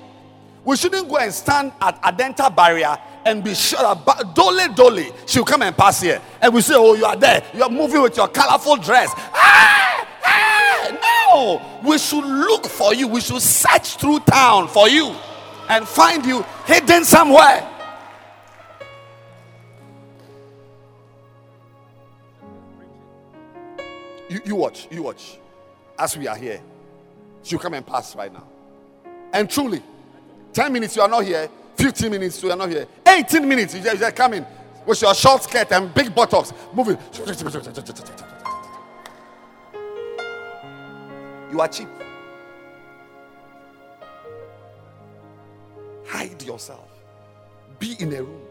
[0.63, 2.95] We shouldn't go and stand at a dental barrier
[3.25, 5.11] and be sure about Dolly Dole.
[5.25, 6.21] She'll come and pass here.
[6.39, 7.43] And we say, Oh, you are there.
[7.53, 9.11] You are moving with your colorful dress.
[9.15, 11.89] Ah, ah, no.
[11.89, 13.07] We should look for you.
[13.07, 15.15] We should search through town for you
[15.67, 17.67] and find you hidden somewhere.
[24.31, 25.39] You, you watch, you watch.
[25.99, 26.61] As we are here,
[27.43, 28.47] she'll come and pass right now.
[29.33, 29.83] And truly,
[30.53, 34.11] 10 minutes you are not here, 15 minutes you are not here, 18 minutes you
[34.11, 34.45] come in
[34.85, 36.97] with your short skirt and big buttocks moving.
[41.51, 41.89] You are cheap.
[46.07, 46.87] Hide yourself.
[47.79, 48.41] Be in a room.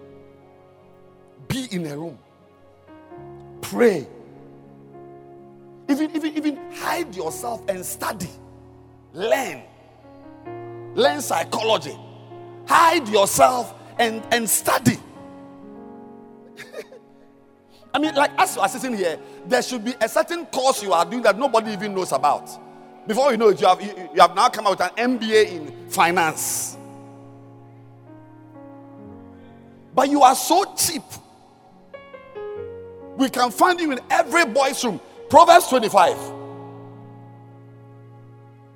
[1.48, 2.18] Be in a room.
[3.62, 4.06] Pray.
[5.91, 8.30] Even, even, even hide yourself and study.
[9.12, 9.62] Learn
[10.95, 11.97] learn psychology,
[12.66, 14.99] hide yourself and, and study.
[17.95, 20.93] I mean, like as you are sitting here, there should be a certain course you
[20.93, 22.49] are doing that nobody even knows about.
[23.07, 25.53] Before you know it, you have, you, you have now come out with an MBA
[25.53, 26.76] in finance.
[29.95, 31.03] But you are so cheap.
[33.16, 35.01] We can find you in every boy's room.
[35.30, 36.16] Proverbs 25.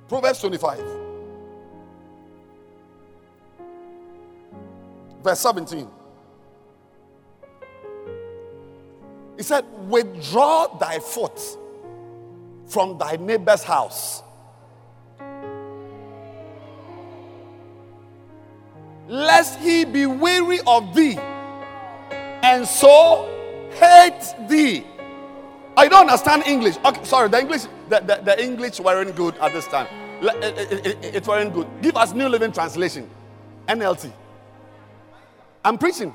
[0.07, 0.83] Proverbs 25.
[5.21, 5.87] Verse 17.
[9.35, 11.37] He said, Withdraw thy foot
[12.67, 14.23] from thy neighbor's house.
[19.09, 23.29] Lest he be weary of thee and so
[23.71, 24.85] hate thee.
[25.77, 26.77] I don't understand English.
[26.85, 29.87] Okay, sorry, the English, the, the, the English weren't good at this time.
[30.21, 31.67] It, it, it, it weren't good.
[31.81, 33.09] Give us New Living Translation,
[33.67, 34.11] NLT.
[35.63, 36.13] I'm preaching.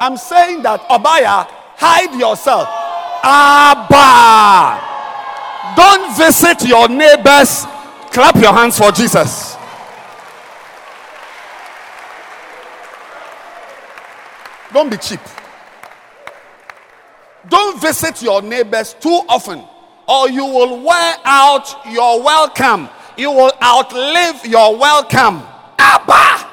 [0.00, 2.68] I'm saying that Obaya, hide yourself.
[3.24, 4.78] Abba.
[5.76, 7.66] Don't visit your neighbors.
[8.12, 9.56] Clap your hands for Jesus.
[14.72, 15.20] Don't be cheap.
[17.48, 19.62] Don't visit your neighbors too often,
[20.08, 22.88] or you will wear out your welcome.
[23.16, 25.42] You will outlive your welcome.
[25.78, 26.48] Abba.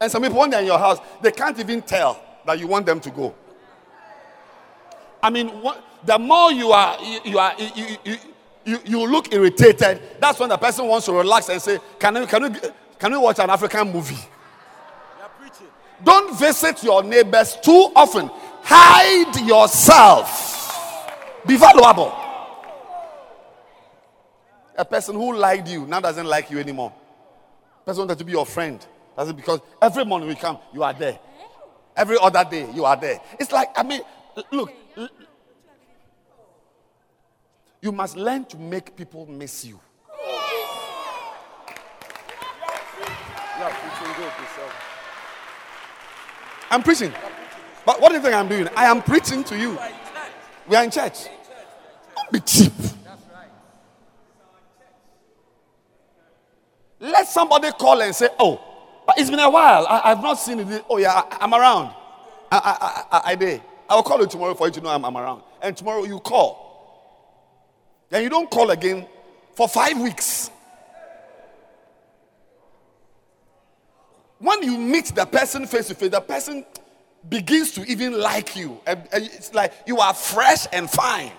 [0.00, 2.86] And some people, when they're in your house, they can't even tell that you want
[2.86, 3.34] them to go.
[5.22, 8.16] I mean, what, the more you are, you, you are, you, you,
[8.66, 10.02] you, you, look irritated.
[10.20, 12.60] That's when the person wants to relax and say, "Can we, can we,
[12.98, 14.18] can we watch an African movie?"
[16.04, 18.30] Don't visit your neighbors too often.
[18.62, 21.10] Hide yourself.
[21.46, 22.12] Be valuable.
[24.76, 26.92] A person who liked you now doesn't like you anymore.
[27.84, 28.84] Person wanted to be your friend.
[29.16, 31.18] That's because every morning we come, you are there.
[31.96, 33.20] Every other day, you are there.
[33.38, 34.00] It's like, I mean,
[34.50, 34.72] look.
[37.80, 39.78] You must learn to make people miss you.
[46.70, 47.12] I'm preaching.
[47.86, 48.68] But what do you think I'm doing?
[48.76, 49.78] I am preaching to you.
[50.66, 51.26] We are in church.
[52.16, 52.72] Don't be cheap.
[57.00, 58.60] Let somebody call and say, Oh,
[59.06, 59.86] but it's been a while.
[59.86, 60.84] I, have not seen it.
[60.88, 61.94] Oh, yeah, I, am around.
[62.50, 62.56] I,
[63.10, 63.60] I, I, I, did.
[63.88, 65.42] I will call you tomorrow for you to know I'm, I'm around.
[65.60, 66.64] And tomorrow you call.
[68.08, 69.06] Then you don't call again
[69.54, 70.50] for five weeks.
[74.44, 76.66] When you meet the person face to face, the person
[77.26, 78.78] begins to even like you.
[78.86, 81.32] It's like you are fresh and fine.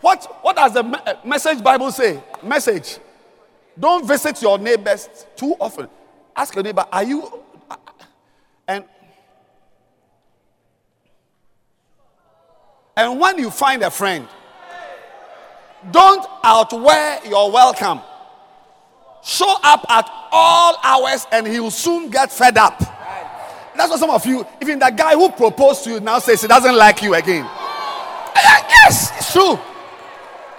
[0.00, 2.22] What, what does the me- uh, message Bible say?
[2.42, 2.96] Message.
[3.78, 5.86] Don't visit your neighbors too often.
[6.34, 7.44] Ask your neighbor, are you.
[7.70, 7.76] Uh,
[8.66, 8.84] and,
[12.96, 14.26] and when you find a friend,
[15.90, 18.00] don't outwear your welcome.
[19.28, 22.78] Show up at all hours and he will soon get fed up.
[23.76, 26.48] That's what some of you, even the guy who proposed to you now says he
[26.48, 27.44] doesn't like you again.
[28.34, 29.58] Yes, it's true.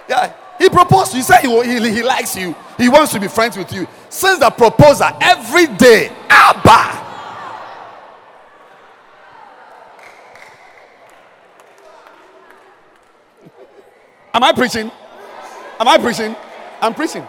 [0.08, 2.54] Yeah, he proposed to said he, he, he likes you.
[2.78, 3.88] He wants to be friends with you.
[4.08, 7.08] Since the proposal, every day, Abba.
[14.32, 14.92] Am I preaching?
[15.80, 16.36] Am I preaching?
[16.80, 17.26] I'm preaching.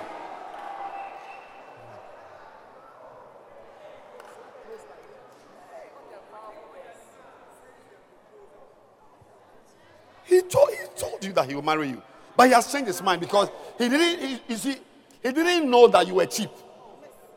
[10.31, 12.01] He told, he told you that he will marry you.
[12.35, 14.75] But he has changed his mind because he didn't, he, you see,
[15.23, 16.49] he didn't know that you were cheap.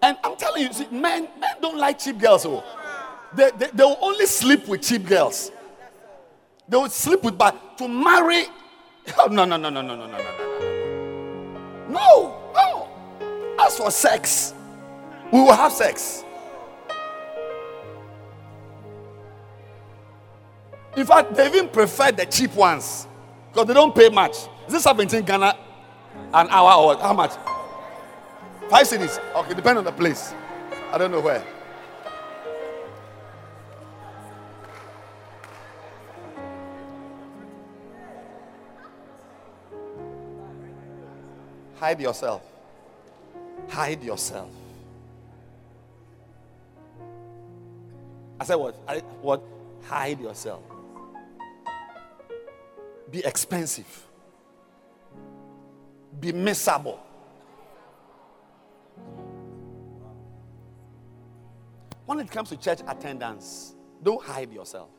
[0.02, 2.44] And I'm telling you, see, men, men don't like cheap girls.
[2.44, 2.62] Oh.
[3.34, 5.50] They, they, they will only sleep with cheap girls.
[6.68, 8.44] They will sleep with, but to marry,
[9.18, 11.88] oh, no, no, no, no, no, no, no, no, no.
[11.88, 13.56] No, no.
[13.60, 14.54] As for sex,
[15.32, 16.24] we will have sex.
[20.96, 23.08] In fact, they even prefer the cheap ones
[23.52, 24.36] because they don't pay much.
[24.66, 25.56] Is this 17 Ghana
[26.32, 27.32] an hour or how much?
[28.70, 29.18] Five cedis.
[29.34, 30.32] Okay, depend on the place.
[30.92, 31.44] I don't know where.
[41.76, 42.42] Hide yourself.
[43.68, 44.48] Hide yourself.
[48.40, 48.80] I said what?
[48.86, 49.42] I, what?
[49.86, 50.62] Hide yourself
[53.14, 54.08] be expensive,
[56.18, 56.98] be miserable.
[62.06, 64.90] When it comes to church attendance, don't hide yourself.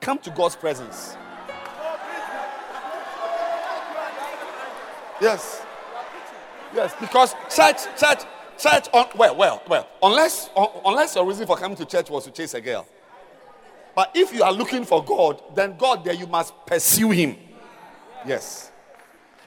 [0.00, 1.16] Come to God's presence.
[5.20, 5.66] Yes.
[6.72, 8.22] Yes, because church, church,
[8.58, 10.50] church, on, well, well, well, unless,
[10.84, 12.86] unless your reason for coming to church was to chase a girl.
[13.94, 17.36] But if you are looking for God, then God there you must pursue him.
[18.26, 18.70] Yes.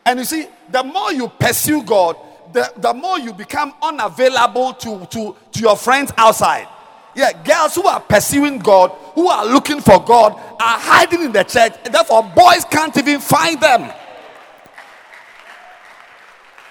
[0.05, 2.15] And you see, the more you pursue God,
[2.53, 6.67] the, the more you become unavailable to, to, to your friends outside.
[7.13, 11.43] Yeah, girls who are pursuing God, who are looking for God, are hiding in the
[11.43, 11.73] church.
[11.83, 13.91] Therefore, boys can't even find them.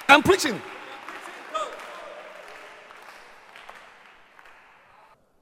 [0.08, 0.62] I'm preaching.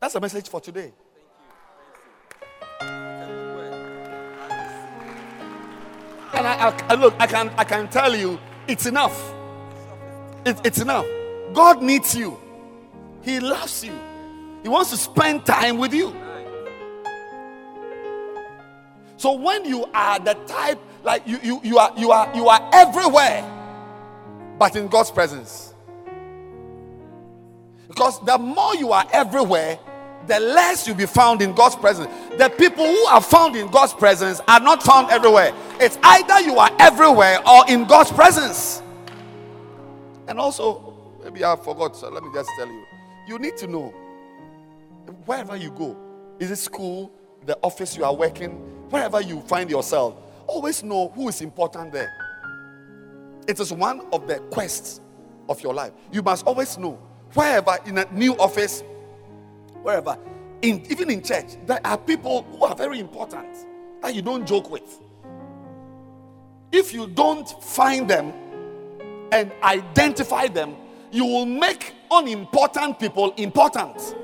[0.00, 0.92] That's a message for today.
[6.36, 9.32] And I, I, look, I can, I can tell you, it's enough.
[10.44, 11.06] It, it's enough.
[11.52, 12.38] God needs you.
[13.22, 13.98] He loves you.
[14.62, 16.14] He wants to spend time with you.
[19.16, 22.70] So when you are the type, like you, you, you are, you are, you are
[22.72, 23.42] everywhere,
[24.58, 25.72] but in God's presence.
[27.88, 29.78] Because the more you are everywhere,
[30.26, 32.08] the less you'll be found in God's presence.
[32.36, 35.52] The people who are found in God's presence are not found everywhere.
[35.80, 38.82] It's either you are everywhere or in God's presence.
[40.26, 42.84] And also, maybe I forgot, so let me just tell you.
[43.28, 43.88] You need to know
[45.26, 45.96] wherever you go,
[46.38, 47.12] is it school,
[47.46, 48.52] the office you are working,
[48.90, 52.12] wherever you find yourself, always know who is important there.
[53.46, 55.00] It is one of the quests
[55.48, 55.92] of your life.
[56.12, 56.98] You must always know
[57.34, 58.82] wherever in a new office,
[59.84, 60.18] wherever,
[60.62, 63.54] in, even in church, there are people who are very important
[64.00, 64.98] that you don't joke with.
[66.72, 68.32] If you don't find them
[69.30, 70.74] and identify them,
[71.12, 74.16] you will make unimportant people important.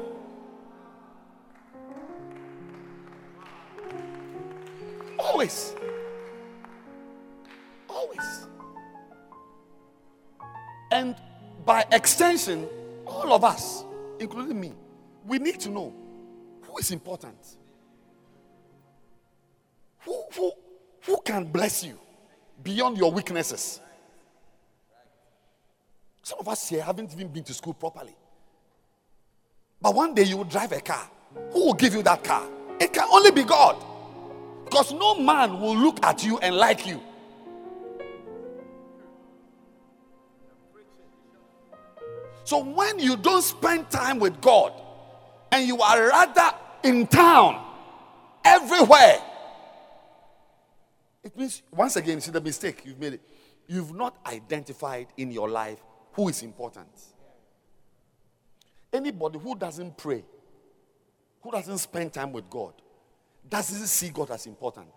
[5.18, 5.74] Always.
[7.88, 8.46] Always.
[10.90, 11.14] And
[11.66, 12.66] by extension,
[13.06, 13.84] all of us,
[14.18, 14.72] including me
[15.26, 15.92] we need to know
[16.62, 17.38] who is important.
[20.00, 20.52] Who, who,
[21.02, 21.98] who can bless you
[22.62, 23.80] beyond your weaknesses?
[26.22, 28.14] Some of us here haven't even been to school properly.
[29.82, 31.10] But one day you will drive a car.
[31.52, 32.46] Who will give you that car?
[32.78, 33.76] It can only be God.
[34.64, 37.00] Because no man will look at you and like you.
[42.44, 44.72] So when you don't spend time with God
[45.52, 47.64] and you are rather in town,
[48.44, 49.20] everywhere,
[51.22, 53.20] it means, once again, see the mistake you've made.
[53.66, 55.78] You've not identified in your life
[56.14, 56.88] who is important.
[58.92, 60.24] Anybody who doesn't pray,
[61.42, 62.72] who doesn't spend time with God,
[63.48, 64.90] doesn't see God as important.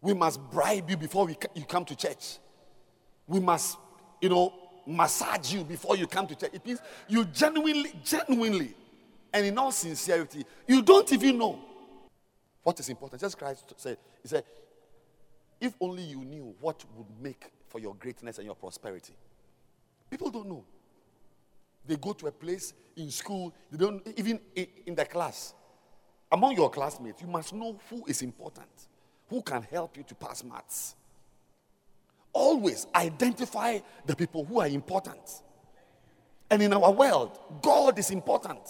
[0.00, 2.38] We must bribe you before we, you come to church.
[3.26, 3.78] We must,
[4.20, 4.52] you know,
[4.86, 6.50] massage you before you come to church.
[6.52, 8.74] It means you genuinely, genuinely,
[9.32, 11.58] and in all sincerity, you don't even know
[12.62, 13.20] what is important.
[13.20, 14.44] Just Christ said, He said,
[15.60, 19.14] if only you knew what would make for your greatness and your prosperity.
[20.08, 20.64] People don't know.
[21.86, 25.54] They go to a place in school, they don't, even in the class.
[26.32, 28.68] Among your classmates, you must know who is important,
[29.28, 30.94] who can help you to pass maths.
[32.32, 35.42] Always identify the people who are important.
[36.50, 38.60] And in our world, God is important.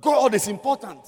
[0.00, 1.00] God is important.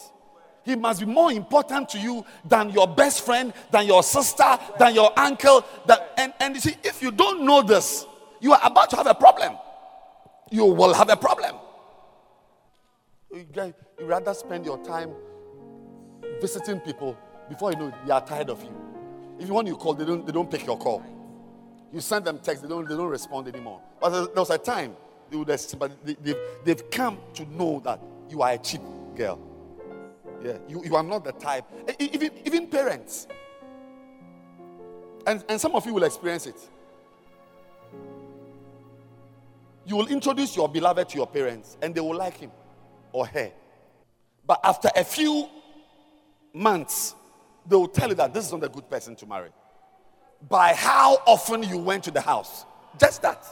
[0.64, 4.94] He must be more important to you than your best friend, than your sister, than
[4.96, 5.64] your uncle.
[5.86, 8.04] That, and, and you see, if you don't know this,
[8.40, 9.56] you are about to have a problem.
[10.50, 11.56] You will have a problem.
[13.32, 15.12] You, rather spend your time
[16.40, 17.16] visiting people
[17.48, 18.74] before you know they are tired of you.
[19.38, 21.04] If you want you call, they don't, they don't pick your call.
[21.92, 23.80] You send them text, they don't, they don't respond anymore.
[24.00, 24.96] But there was a time
[25.30, 25.46] they would,
[25.78, 28.80] but they, they've, they've come to know that you are a cheap
[29.14, 29.40] girl.
[30.42, 31.64] Yeah, you, you are not the type.
[31.98, 33.26] Even, even parents.
[35.26, 36.56] And, and some of you will experience it.
[39.84, 42.50] You will introduce your beloved to your parents and they will like him
[43.12, 43.52] or her.
[44.46, 45.48] But after a few
[46.52, 47.14] months,
[47.66, 49.50] they will tell you that this is not a good person to marry.
[50.48, 52.64] By how often you went to the house.
[52.98, 53.44] Just that.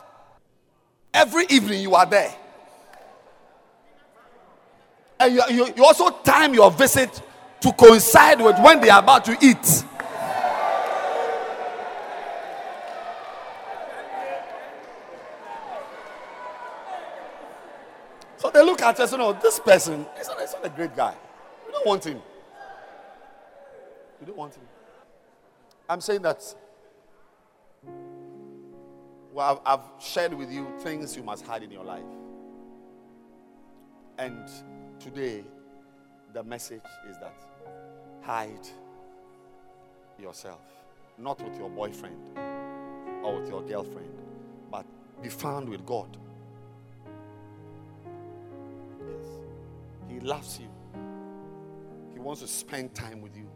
[1.13, 2.35] Every evening you are there.
[5.25, 7.23] And you, you, you also time your visit
[7.61, 9.65] to coincide with when they are about to eat.
[18.37, 21.15] So they look at us, you know, this person, is not, not a great guy.
[21.67, 22.21] We don't want him.
[24.21, 24.65] We don't want him.
[25.89, 26.55] I'm saying that
[29.33, 32.03] well, I've, I've shared with you things you must hide in your life.
[34.19, 34.49] And
[35.05, 35.45] today,
[36.33, 37.37] the message is that
[38.23, 38.67] hide
[40.19, 40.63] yourself,
[41.19, 42.17] not with your boyfriend
[43.23, 44.09] or with your girlfriend,
[44.71, 44.87] but
[45.23, 46.17] be found with God.
[48.99, 49.27] Yes.
[50.09, 50.69] He loves you,
[52.15, 53.51] He wants to spend time with you.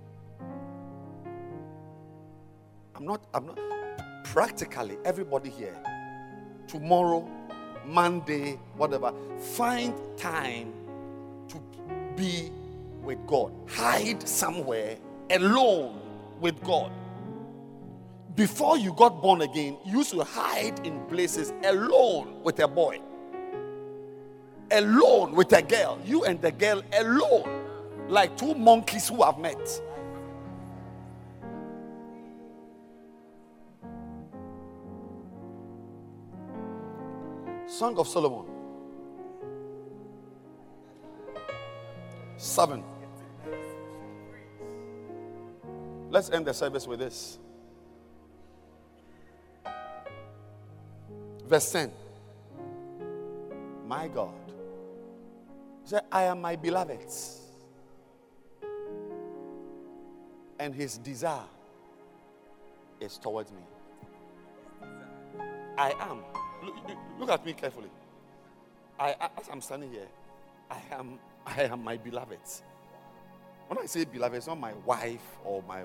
[2.94, 3.58] I'm not, I'm not,
[4.24, 5.82] practically everybody here,
[6.66, 7.26] tomorrow,
[7.86, 10.74] Monday, whatever, find time
[12.18, 12.50] be
[13.02, 13.52] with God.
[13.68, 14.96] Hide somewhere
[15.30, 16.00] alone
[16.40, 16.90] with God.
[18.34, 23.00] Before you got born again, you used to hide in places alone with a boy,
[24.70, 25.98] alone with a girl.
[26.04, 27.48] You and the girl alone,
[28.08, 29.58] like two monkeys who have met.
[37.66, 38.57] Song of Solomon.
[42.38, 42.82] Seven.
[46.10, 47.38] Let's end the service with this.
[51.46, 51.92] Verse 10.
[53.86, 54.32] My God.
[55.84, 57.42] Say, I am my beloved's.
[60.58, 61.44] And his desire
[63.00, 63.62] is towards me.
[65.76, 66.22] I am
[66.62, 66.74] Look,
[67.18, 67.90] look at me carefully.
[68.98, 70.08] I, as I'm standing here,
[70.70, 71.18] I am,
[71.56, 72.38] I am my beloved.
[73.68, 75.82] When I say beloved, it's not my wife or my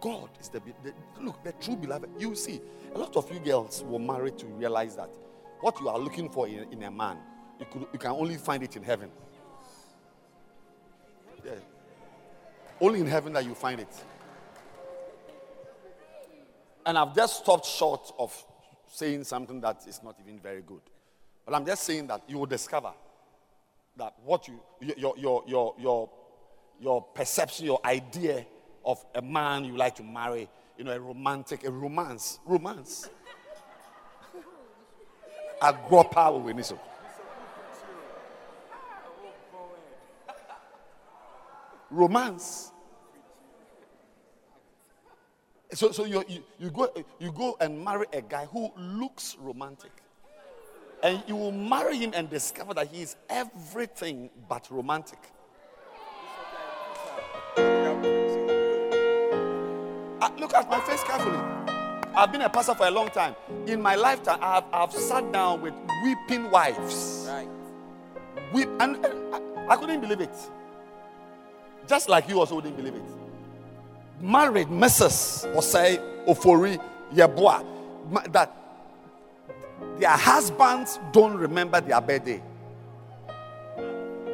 [0.00, 2.10] God is the, the look the true beloved.
[2.18, 2.60] You see,
[2.94, 5.10] a lot of you girls were married to realize that
[5.60, 7.18] what you are looking for in, in a man,
[7.58, 9.10] you could you can only find it in heaven.
[11.44, 11.52] Yeah.
[12.80, 14.04] Only in heaven that you find it.
[16.84, 18.44] And I've just stopped short of
[18.86, 20.82] saying something that is not even very good.
[21.44, 22.92] But I'm just saying that you will discover
[23.96, 26.10] that what you, your, your, your, your,
[26.80, 28.46] your perception, your idea
[28.84, 33.08] of a man you like to marry, you know, a romantic, a romance, romance.
[35.60, 36.66] Agwopa we need
[41.90, 42.72] Romance.
[45.72, 49.92] So, so you, you, you, go, you go and marry a guy who looks romantic.
[51.02, 55.18] And you will marry him and discover that he is everything but romantic.
[57.56, 57.60] Uh,
[60.38, 61.38] look at my face carefully.
[62.14, 63.36] I've been a pastor for a long time.
[63.66, 67.26] In my lifetime, I've, I've sat down with weeping wives.
[67.28, 67.48] Right.
[68.52, 70.34] Weep, and, and I, I couldn't believe it.
[71.86, 73.02] Just like you also wouldn't believe it
[74.20, 75.46] married Mrs.
[75.54, 76.80] Osei Ofori
[77.12, 77.64] Yeboah
[78.32, 78.54] that
[79.98, 82.42] their husbands don't remember their birthday.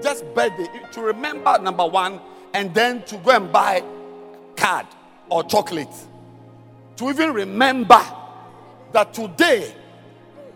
[0.02, 2.20] Just birthday to remember number one,
[2.54, 3.82] and then to go and buy
[4.56, 4.86] card
[5.30, 5.94] or chocolate.
[6.96, 8.00] To even remember
[8.92, 9.74] that today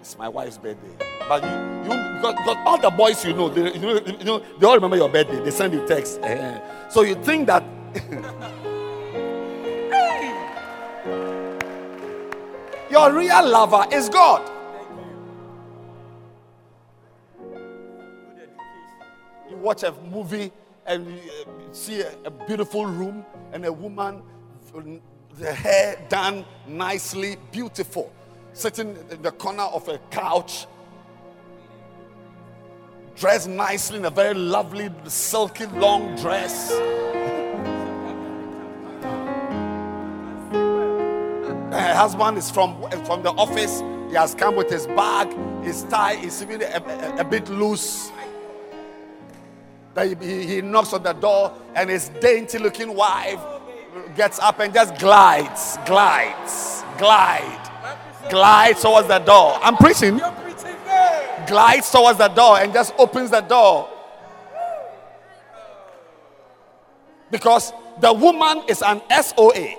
[0.02, 1.06] is my wife's birthday.
[1.28, 4.42] But you, you because, because all the boys you know, they, you know, you know,
[4.58, 5.42] they all remember your birthday.
[5.42, 6.20] They send you text.
[6.20, 7.64] Uh, so you think that
[12.90, 14.55] Your real lover is God.
[19.66, 20.52] Watch a movie
[20.86, 21.20] and you
[21.72, 24.22] see a, beautiful room and a woman,
[24.76, 24.80] uh,
[25.40, 28.12] the hair done nicely, beautiful,
[28.52, 30.68] sitting in the corner of a couch,
[33.16, 36.70] dressed nicely in a very lovely, silky, long dress.
[41.72, 43.82] her husband is from, uh, from the office.
[44.10, 45.26] He has come with his bag.
[45.64, 48.12] His tie is even a, a, a bit loose.
[49.96, 53.40] Then he, he knocks on the door, and his dainty looking wife
[54.14, 57.70] gets up and just glides, glides, glide,
[58.28, 59.58] glides towards the door.
[59.62, 60.20] I'm preaching.
[61.46, 63.88] Glides towards the door and just opens the door.
[67.30, 69.76] Because the woman is an SOA.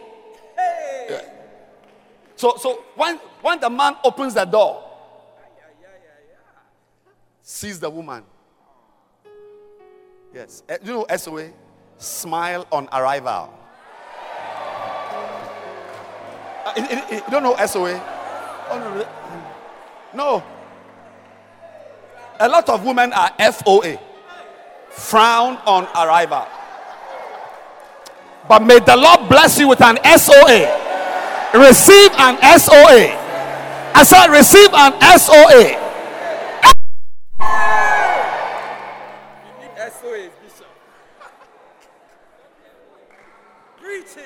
[2.37, 4.83] So, so when, when the man opens the door,
[7.43, 8.23] sees the woman.
[10.37, 10.61] Yes.
[10.69, 11.49] Uh, you know SOA?
[11.97, 13.49] Smile on arrival.
[16.63, 16.73] Uh,
[17.09, 17.97] you, don't know SOA?
[18.69, 18.77] Oh,
[20.13, 20.43] no, no.
[22.39, 23.99] A lot of women are FOA.
[24.91, 26.45] Frown on arrival.
[28.47, 30.85] But may the Lord bless you with an SOA
[31.57, 33.09] receive an SOA.
[33.95, 35.87] I said, receive an SOA.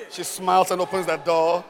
[0.10, 1.64] She smiles and opens the door.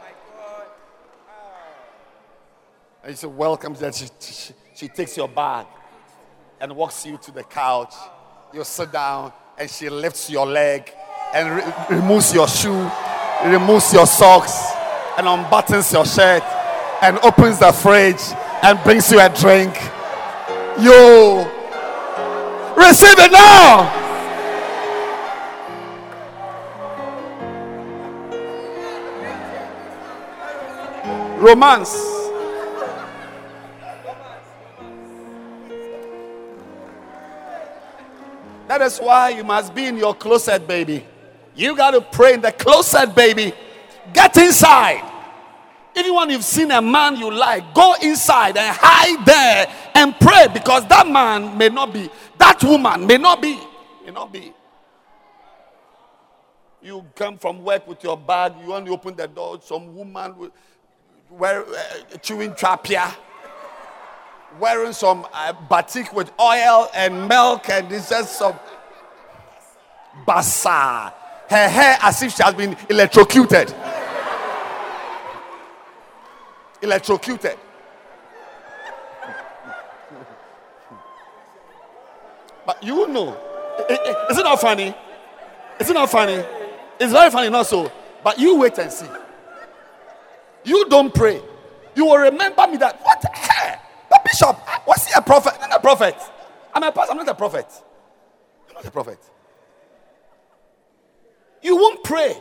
[3.04, 3.96] And she welcomes that.
[3.96, 5.66] She, she, she takes your bag
[6.60, 7.94] and walks you to the couch.
[8.54, 10.92] You sit down and she lifts your leg
[11.34, 12.90] and re- removes your shoe,
[13.46, 14.72] removes your socks
[15.18, 16.44] and unbuttons your shirt
[17.02, 18.22] and opens the fridge
[18.64, 19.74] and brings you a drink.
[20.80, 21.46] You
[22.78, 24.01] receive it now.
[31.42, 31.92] Romance.
[38.68, 41.06] That is why you must be in your closet, baby.
[41.56, 43.54] You got to pray in the closet, baby.
[44.14, 45.04] Get inside.
[45.96, 50.88] Anyone you've seen a man you like, go inside and hide there and pray because
[50.88, 53.60] that man may not be, that woman may not be,
[54.06, 54.54] may not be.
[56.82, 60.50] You come from work with your bag, you to open the door, some woman
[61.32, 63.16] wear, uh, chewing trapia,
[64.60, 68.60] wearing some uh, batik with oil and milk, and this is some
[70.28, 71.14] basa.
[71.50, 73.74] Her hair as if she has been electrocuted
[76.82, 77.58] electrocuted.
[82.66, 83.38] but you know.
[84.30, 84.94] Is it not funny?
[85.80, 86.44] Is it not funny?
[87.00, 87.92] It's very funny, not so.
[88.24, 89.08] But you wait and see.
[90.64, 91.42] You don't pray.
[91.96, 93.76] You will remember me that what hey,
[94.10, 95.54] the bishop ah, was he a prophet?
[95.62, 96.16] I'm not a prophet.
[96.74, 97.12] I'm a pastor.
[97.12, 97.68] I'm not a prophet.
[98.70, 99.20] I'm not a prophet.
[101.62, 102.38] You won't pray.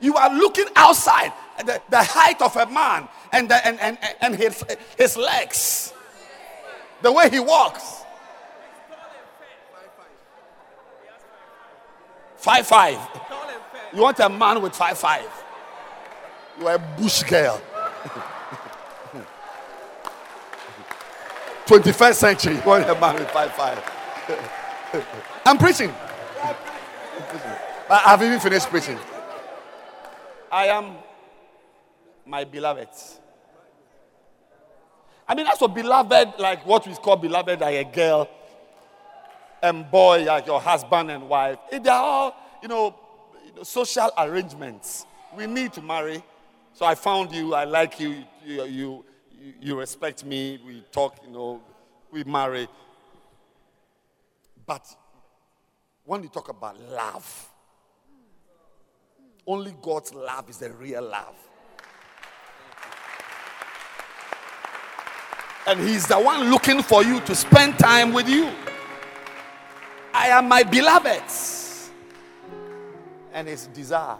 [0.00, 4.34] You are looking outside the, the height of a man and, the, and, and, and
[4.34, 4.64] his,
[4.96, 5.92] his legs,
[7.02, 8.04] the way he walks.
[12.36, 12.98] Five five.
[13.92, 15.28] You want a man with five five.
[16.60, 17.60] You are a bush girl.
[21.66, 22.56] 21st century.
[22.56, 23.82] You want man with five five.
[25.46, 25.90] I'm preaching.
[27.88, 28.98] I have even finished preaching.
[30.52, 30.96] I am
[32.26, 32.88] my beloved.
[35.26, 38.28] I mean, that's what beloved, like what we call beloved, like a girl
[39.62, 41.58] and boy, like your husband and wife.
[41.70, 42.94] They're all, you know,
[43.62, 45.06] social arrangements.
[45.36, 46.22] We need to marry.
[46.80, 49.04] So I found you, I like you, you, you,
[49.60, 51.60] you respect me, we talk, you know,
[52.10, 52.66] we marry.
[54.64, 54.86] But
[56.06, 57.50] when you talk about love,
[59.46, 61.34] only God's love is the real love.
[65.66, 68.50] And He's the one looking for you to spend time with you.
[70.14, 71.24] I am my beloved.
[73.34, 74.16] And His desire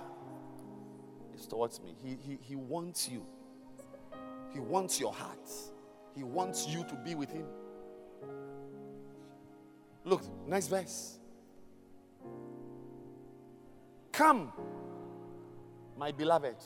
[1.50, 1.94] towards me.
[2.02, 3.26] He, he, he wants you,
[4.54, 5.50] He wants your heart,
[6.16, 7.44] He wants you to be with Him.
[10.04, 11.18] Look, next verse.
[14.12, 14.52] Come,
[15.98, 16.56] my beloved.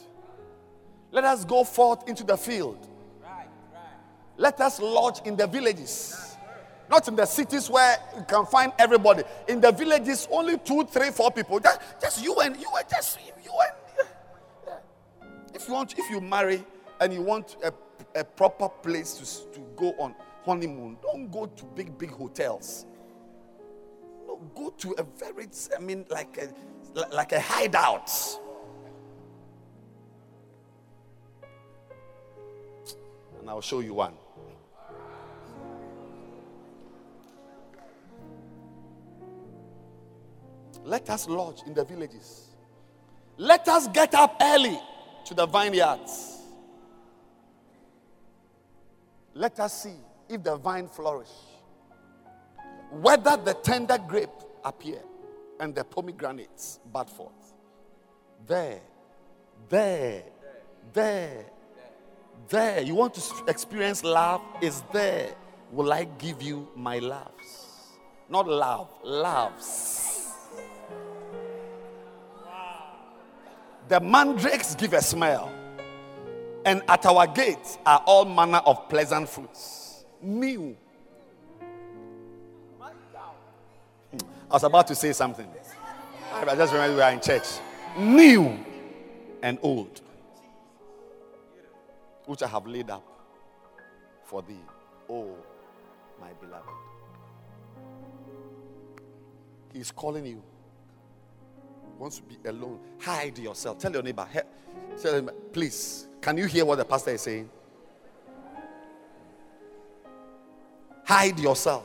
[1.10, 2.88] Let us go forth into the field.
[4.36, 6.36] Let us lodge in the villages.
[6.90, 9.22] Not in the cities where you can find everybody.
[9.48, 11.60] In the villages, only two, three, four people.
[11.60, 13.83] Just, just you and you and just you and.
[15.54, 16.64] If you want, if you marry
[17.00, 17.72] and you want a,
[18.18, 20.14] a proper place to, to go on
[20.44, 22.86] honeymoon, don't go to big, big hotels.
[24.26, 26.52] No, go to a very, I mean, like a
[27.12, 28.10] like a hideout.
[33.40, 34.14] And I'll show you one.
[40.84, 42.48] Let us lodge in the villages.
[43.38, 44.78] Let us get up early
[45.24, 46.38] to the vineyards.
[49.34, 49.96] Let us see
[50.28, 51.32] if the vine flourish,
[52.90, 54.30] whether the tender grape
[54.64, 55.00] appear
[55.60, 57.52] and the pomegranates bud forth.
[58.46, 58.80] There,
[59.68, 60.22] there,
[60.92, 61.46] there,
[62.48, 62.80] there.
[62.82, 64.40] You want to experience love?
[64.60, 65.34] Is there.
[65.72, 67.88] Will I give you my loves?
[68.28, 70.13] Not love, loves.
[73.88, 75.52] The mandrakes give a smell,
[76.64, 80.04] and at our gates are all manner of pleasant fruits.
[80.22, 80.76] New.
[82.80, 85.48] I was about to say something.
[86.32, 87.44] I just remember we are in church.
[87.98, 88.58] New
[89.42, 90.00] and old,
[92.24, 93.04] which I have laid up
[94.24, 94.64] for thee,
[95.10, 95.36] oh
[96.20, 96.68] my beloved.
[99.72, 100.42] He's calling you
[101.98, 103.78] wants to be alone, hide yourself.
[103.78, 104.26] Tell your neighbor,
[105.00, 107.48] tell him, please, can you hear what the pastor is saying?
[111.04, 111.84] Hide yourself.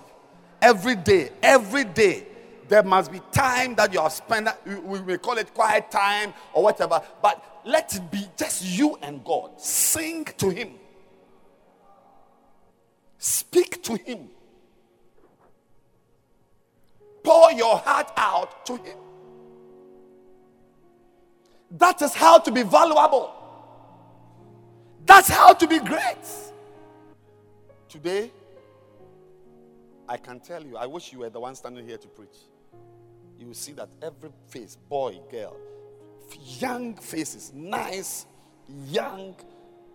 [0.62, 2.26] Every day, every day,
[2.68, 4.48] there must be time that you have spent.
[4.66, 9.24] We may call it quiet time or whatever, but let it be just you and
[9.24, 9.60] God.
[9.60, 10.76] Sing to Him,
[13.18, 14.30] speak to Him,
[17.24, 18.98] pour your heart out to Him.
[21.72, 23.34] That is how to be valuable.
[25.06, 26.18] That's how to be great.
[27.88, 28.32] Today,
[30.08, 32.38] I can tell you, I wish you were the one standing here to preach.
[33.38, 35.56] You will see that every face, boy, girl,
[36.60, 38.26] young faces, nice,
[38.88, 39.36] young,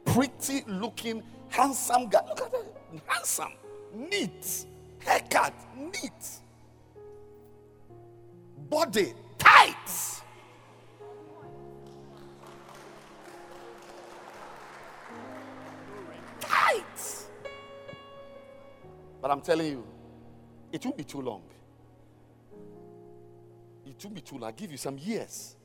[0.05, 2.21] pretty looking, handsome guy.
[2.29, 2.67] Look at that.
[3.07, 3.53] Handsome,
[3.93, 4.67] neat,
[5.01, 6.41] haircut, neat,
[8.69, 10.23] body tight
[19.25, 19.87] But I'm telling you,
[20.71, 21.45] it won't be too long.
[23.87, 24.51] It won't be too long.
[24.51, 25.57] I'll give you some years.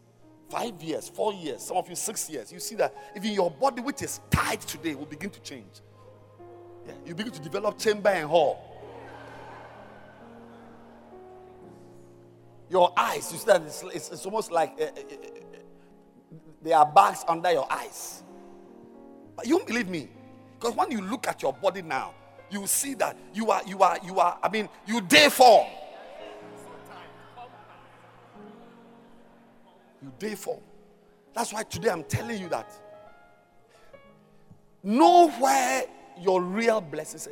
[0.47, 2.53] Five years, four years, some of you six years.
[2.53, 5.81] You see that even your body, which is tight today, will begin to change.
[6.87, 8.63] Yeah, you begin to develop chamber and hall.
[12.69, 15.57] Your eyes, you see that it's, it's, it's almost like uh, uh, uh,
[16.61, 18.23] there are bags under your eyes.
[19.35, 20.07] But you won't believe me.
[20.57, 22.13] Because when you look at your body now,
[22.51, 25.67] you see that you are, you are, you are, I mean, you day four.
[30.01, 30.59] You day four.
[31.33, 32.71] That's why today I'm telling you that
[34.83, 35.83] Know where
[36.19, 37.27] your real blessings.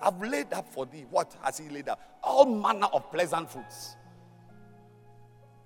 [0.00, 1.04] I've laid up for thee.
[1.10, 2.00] What has he laid up?
[2.22, 3.96] All manner of pleasant fruits,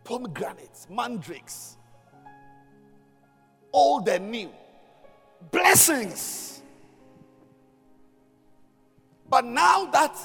[0.05, 1.77] pomegranates, mandrakes,
[3.73, 4.51] old and new,
[5.51, 6.56] blessings.
[9.29, 10.17] But now that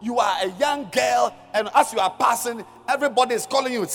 [0.00, 3.86] you are a young girl, and as you are passing, everybody is calling you.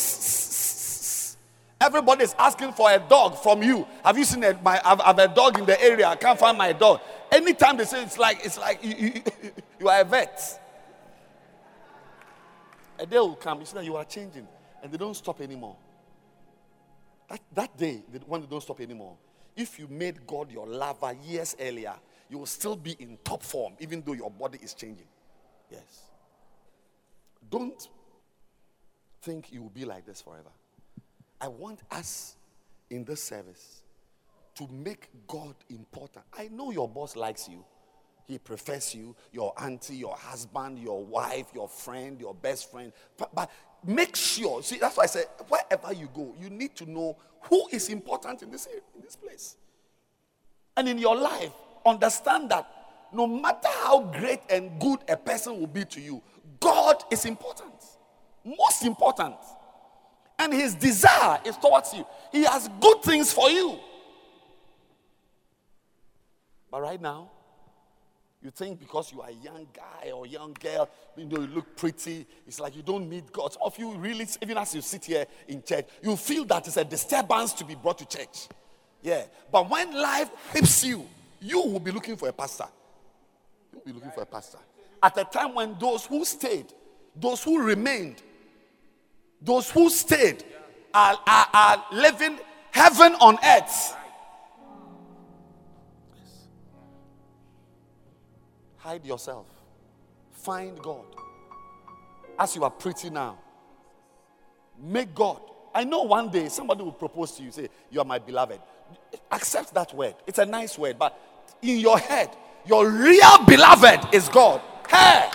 [1.80, 3.88] Everybody is asking for a dog from you.
[4.06, 4.80] Have you seen a, my?
[4.84, 6.08] I have a dog in the area.
[6.08, 7.02] I can't find my dog.
[7.32, 9.22] Anytime they say it's like it's like you, you,
[9.80, 10.60] you are a vet.
[13.00, 13.62] A day will come.
[13.62, 14.48] You see that you are changing,
[14.84, 15.76] and they don't stop anymore.
[17.28, 19.16] That, that day, when they don't stop anymore,
[19.56, 21.96] if you made God your lover years earlier,
[22.32, 25.08] you will still be in top form, even though your body is changing.
[25.70, 26.03] Yes.
[27.49, 27.90] Don't
[29.22, 30.49] think you will be like this forever.
[31.41, 32.38] I want us
[32.90, 33.82] in this service
[34.56, 36.24] to make God important.
[36.38, 37.66] I know your boss likes you.
[38.28, 42.94] He prefers you, your auntie, your husband, your wife, your friend, your best friend.
[43.18, 43.52] But, but
[43.86, 47.68] make sure, see, that's why I said, wherever you go, you need to know who
[47.74, 49.58] is important in this, in this place.
[50.78, 51.52] And in your life,
[51.86, 52.68] understand that
[53.14, 56.22] no matter how great and good a person will be to you,
[56.60, 57.74] God is important.
[58.44, 59.36] Most important.
[60.40, 62.06] And his desire is towards you.
[62.32, 63.78] He has good things for you.
[66.72, 67.30] But right now,
[68.41, 71.76] you think because you are a young guy or young girl, you know, you look
[71.76, 73.53] pretty, it's like you don't need God.
[73.53, 76.78] Some of you really, even as you sit here in church, you feel that it's
[76.78, 78.48] a disturbance to be brought to church.
[79.03, 79.26] Yeah.
[79.52, 81.08] But when life hits you,
[81.41, 82.68] you will be looking for a pastor.
[83.73, 84.59] You'll be looking for a pastor.
[85.01, 86.72] At a time when those who stayed,
[87.15, 88.22] those who remained,
[89.41, 90.43] those who stayed
[90.93, 92.39] are, are, are living
[92.69, 93.95] heaven on earth.
[98.77, 99.47] Hide yourself.
[100.31, 101.05] Find God.
[102.38, 103.38] As you are pretty now,
[104.80, 105.41] make God.
[105.73, 108.59] I know one day somebody will propose to you, say, You are my beloved.
[109.31, 110.15] Accept that word.
[110.27, 111.18] It's a nice word, but
[111.62, 112.36] in your head,
[112.66, 114.62] your real beloved is God.
[114.90, 115.30] Hey!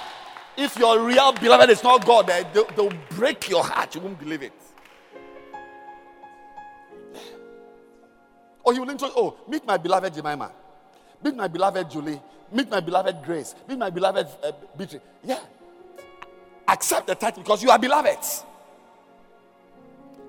[0.57, 3.94] If your real beloved is not God, eh, they'll, they'll break your heart.
[3.94, 4.53] You won't believe it.
[8.65, 10.51] Or you will introduce, oh, meet my beloved Jemima.
[11.23, 12.20] Meet my beloved Julie.
[12.51, 13.55] Meet my beloved Grace.
[13.69, 15.03] Meet my beloved uh, Beatrice.
[15.23, 15.40] Yeah.
[16.66, 18.19] Accept the title because you are beloved.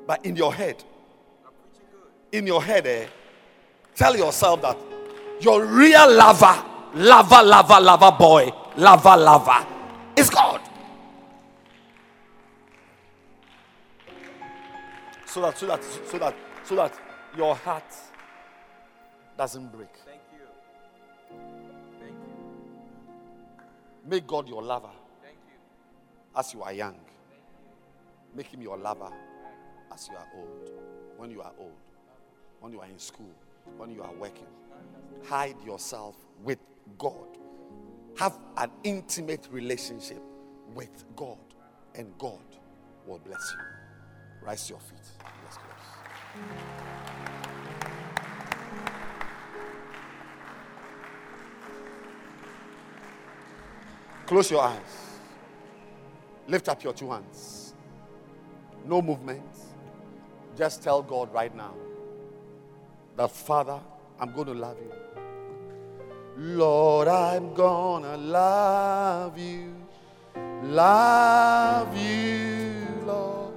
[0.06, 0.84] But in your head,
[2.32, 3.08] in your head, eh,
[3.96, 4.78] tell yourself that
[5.42, 9.66] your real lover, lover, lover, lover boy, lover, lover
[10.16, 10.62] is God.
[15.26, 16.94] So that, so that, so that, so that
[17.38, 17.84] your heart
[19.38, 19.90] doesn't break.
[20.06, 21.38] Thank you.
[22.00, 24.10] Thank you.
[24.10, 24.90] Make God your lover
[25.22, 26.40] Thank you.
[26.40, 26.96] as you are young.
[28.36, 29.12] Make him your lover
[29.94, 30.72] as you are old.
[31.18, 31.72] When you are old.
[32.60, 33.30] When you are in school.
[33.78, 34.48] When you are working.
[35.26, 36.60] Hide yourself with
[36.98, 37.38] God.
[38.18, 40.22] Have an intimate relationship
[40.74, 41.38] with God.
[41.96, 42.44] And God
[43.06, 43.60] will bless you.
[44.46, 45.00] Rise to your feet.
[45.44, 45.98] Let's close.
[54.28, 55.20] Close your eyes.
[56.48, 57.74] Lift up your two hands.
[58.86, 59.44] No movement.
[60.58, 61.74] Just tell God right now
[63.16, 63.80] that, Father,
[64.20, 64.92] I'm going to love you.
[66.40, 69.74] Lord, I'm gonna love you.
[70.64, 73.54] Love you, Lord.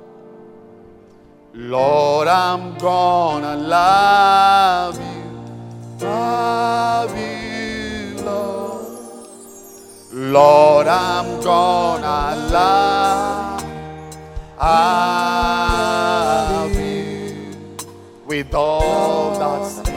[1.52, 6.06] Lord, I'm gonna love you.
[6.06, 8.86] Love you, Lord.
[10.12, 13.62] Lord, I'm gonna love,
[14.58, 16.00] love
[16.74, 17.46] you
[18.26, 19.89] with all that's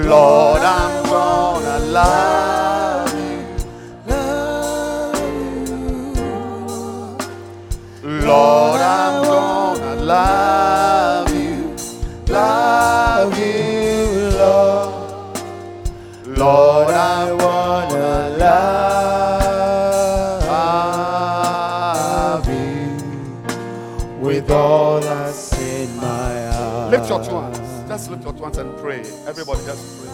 [0.00, 3.44] Lord, I'm gonna love you,
[4.08, 5.14] Love
[8.02, 8.26] you.
[8.26, 10.41] Lord, I'm gonna love
[28.24, 29.00] Lift your hands and pray.
[29.26, 30.10] Everybody, just pray.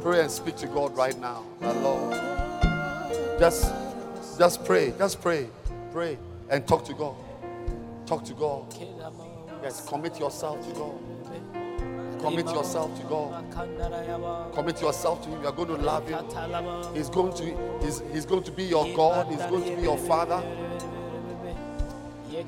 [0.00, 1.42] Pray and speak to God right now.
[1.60, 2.12] Lord.
[3.40, 3.72] Just,
[4.38, 4.92] just pray.
[4.96, 5.48] Just pray.
[5.92, 7.16] Pray and talk to God.
[8.06, 8.72] Talk to God.
[9.62, 10.98] Yes, commit yourself to God.
[12.20, 14.52] Commit yourself to God.
[14.54, 15.42] Commit yourself to Him.
[15.42, 16.24] You are going to love Him.
[16.94, 19.26] He's going to, he's, he's going to be your God.
[19.26, 20.42] He's going to be your Father.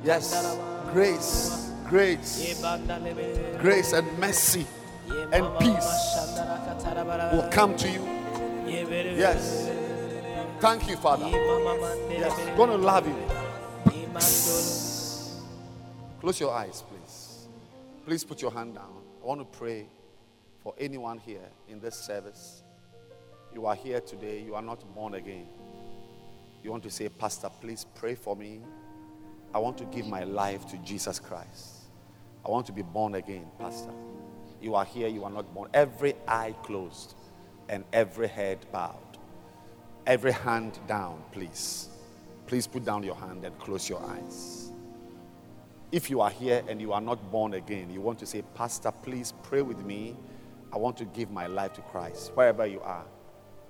[0.04, 0.56] Yes,
[0.92, 2.60] grace, grace,
[3.58, 4.66] grace and mercy
[5.32, 6.16] and peace
[7.32, 8.04] will come to you.
[8.66, 9.70] Yes.
[10.60, 11.28] Thank you, Father.
[12.10, 13.16] Yes, going to love you.
[16.20, 17.46] Close your eyes, please.
[18.04, 19.02] Please put your hand down.
[19.22, 19.86] I want to pray
[20.62, 22.62] for anyone here in this service.
[23.54, 25.46] You are here today, you are not born again.
[26.62, 28.60] You want to say, Pastor, please pray for me.
[29.54, 31.77] I want to give my life to Jesus Christ.
[32.44, 33.92] I want to be born again, Pastor.
[34.60, 35.70] You are here, you are not born.
[35.74, 37.14] Every eye closed
[37.68, 38.96] and every head bowed.
[40.06, 41.88] Every hand down, please.
[42.46, 44.72] Please put down your hand and close your eyes.
[45.92, 48.90] If you are here and you are not born again, you want to say, Pastor,
[48.90, 50.16] please pray with me.
[50.72, 52.32] I want to give my life to Christ.
[52.34, 53.04] Wherever you are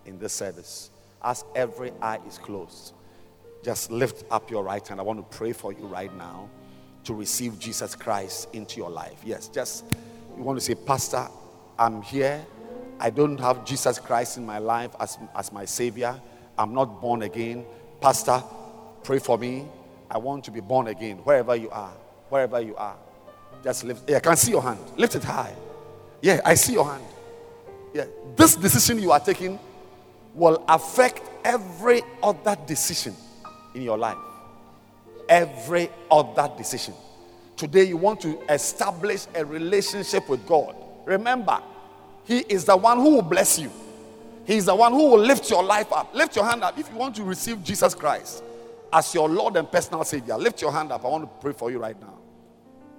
[0.06, 0.90] in this service,
[1.22, 2.94] as every eye is closed,
[3.62, 5.00] just lift up your right hand.
[5.00, 6.48] I want to pray for you right now
[7.08, 9.18] to receive Jesus Christ into your life.
[9.24, 9.82] Yes, just
[10.36, 11.26] you want to say, Pastor,
[11.78, 12.44] I'm here.
[13.00, 16.20] I don't have Jesus Christ in my life as, as my Savior.
[16.58, 17.64] I'm not born again.
[17.98, 18.42] Pastor,
[19.04, 19.64] pray for me.
[20.10, 21.16] I want to be born again.
[21.24, 21.92] Wherever you are,
[22.28, 22.96] wherever you are,
[23.64, 24.08] just lift.
[24.10, 24.80] Yeah, I can see your hand.
[24.98, 25.54] Lift it high.
[26.20, 27.04] Yeah, I see your hand.
[27.94, 28.04] Yeah,
[28.36, 29.58] this decision you are taking
[30.34, 33.14] will affect every other decision
[33.74, 34.18] in your life.
[35.28, 36.94] Every other decision.
[37.56, 40.76] Today, you want to establish a relationship with God.
[41.04, 41.60] Remember,
[42.24, 43.70] He is the one who will bless you,
[44.44, 46.14] He is the one who will lift your life up.
[46.14, 48.42] Lift your hand up if you want to receive Jesus Christ
[48.92, 50.36] as your Lord and personal Savior.
[50.38, 51.04] Lift your hand up.
[51.04, 52.18] I want to pray for you right now.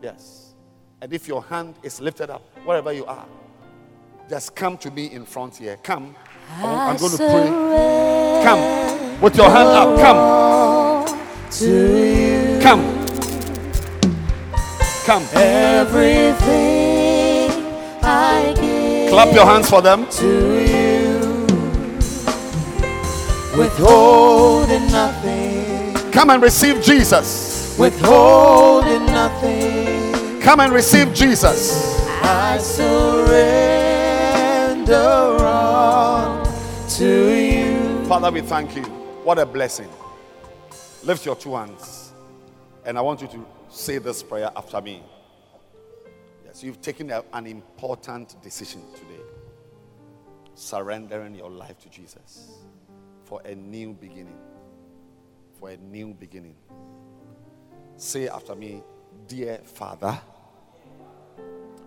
[0.02, 0.54] Yes.
[1.02, 3.26] And if your hand is lifted up, wherever you are,
[4.30, 5.78] just come to me in front here.
[5.78, 6.16] Come.
[6.58, 8.44] I'm going to pray.
[8.44, 9.22] Come.
[9.22, 10.00] With your hand up.
[10.00, 10.89] Come.
[11.50, 12.84] Come.
[15.06, 15.24] Come.
[15.34, 16.46] Everything
[18.04, 20.06] I give Clap your hands for them.
[20.12, 21.20] to you,
[23.58, 27.76] withholding nothing, Come and receive Jesus.
[27.80, 30.40] withholding nothing.
[30.42, 31.98] Come and receive Jesus.
[32.22, 33.36] I surrender
[35.44, 36.46] all
[36.90, 38.06] to you.
[38.06, 38.84] Father, we thank you.
[39.24, 39.90] What a blessing.
[41.04, 42.12] Lift your two hands.
[42.86, 45.04] And I want you to say this prayer after me.
[46.46, 49.22] Yes, you've taken a- an important decision today.
[50.56, 52.50] Surrendering your life to Jesus
[53.24, 54.38] for a new beginning.
[55.60, 56.56] For a new beginning.
[57.96, 58.84] Say after me,
[59.28, 60.20] Dear Father.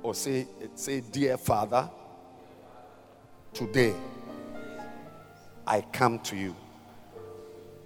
[0.02, 1.90] Or say, say, Dear Father,
[3.52, 3.94] today
[5.66, 6.56] I come to you.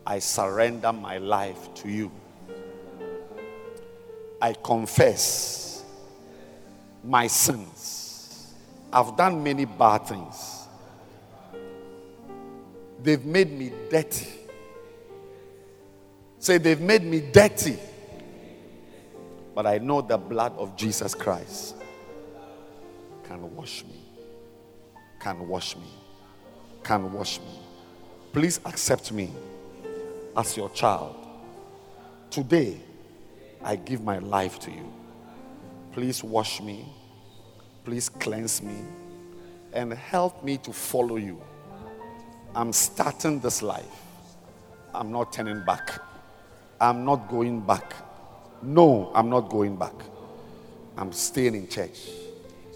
[0.07, 2.13] I surrender my life to you.
[4.41, 5.85] I confess
[7.03, 8.55] my sins.
[8.93, 10.69] I've done many bad things.
[13.03, 14.29] They've made me dirty.
[16.39, 17.77] Say, they've made me dirty.
[19.55, 21.75] But I know the blood of Jesus Christ
[23.25, 24.01] can wash me.
[25.19, 25.89] Can wash me.
[26.85, 27.59] Can wash me.
[28.33, 29.33] Please accept me
[30.37, 31.17] as your child.
[32.31, 32.79] Today,
[33.63, 34.93] I give my life to you.
[35.93, 36.87] Please wash me.
[37.85, 38.77] Please cleanse me.
[39.73, 41.41] And help me to follow you.
[42.55, 43.85] I'm starting this life.
[44.95, 46.01] I'm not turning back.
[46.81, 47.95] I'm not going back.
[48.63, 49.95] No, I'm not going back.
[50.97, 52.09] I'm staying in church,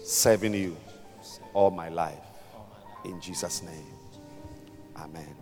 [0.03, 0.77] serving you
[1.53, 2.19] all my life.
[3.05, 3.93] In Jesus' name.
[4.95, 5.40] Amen.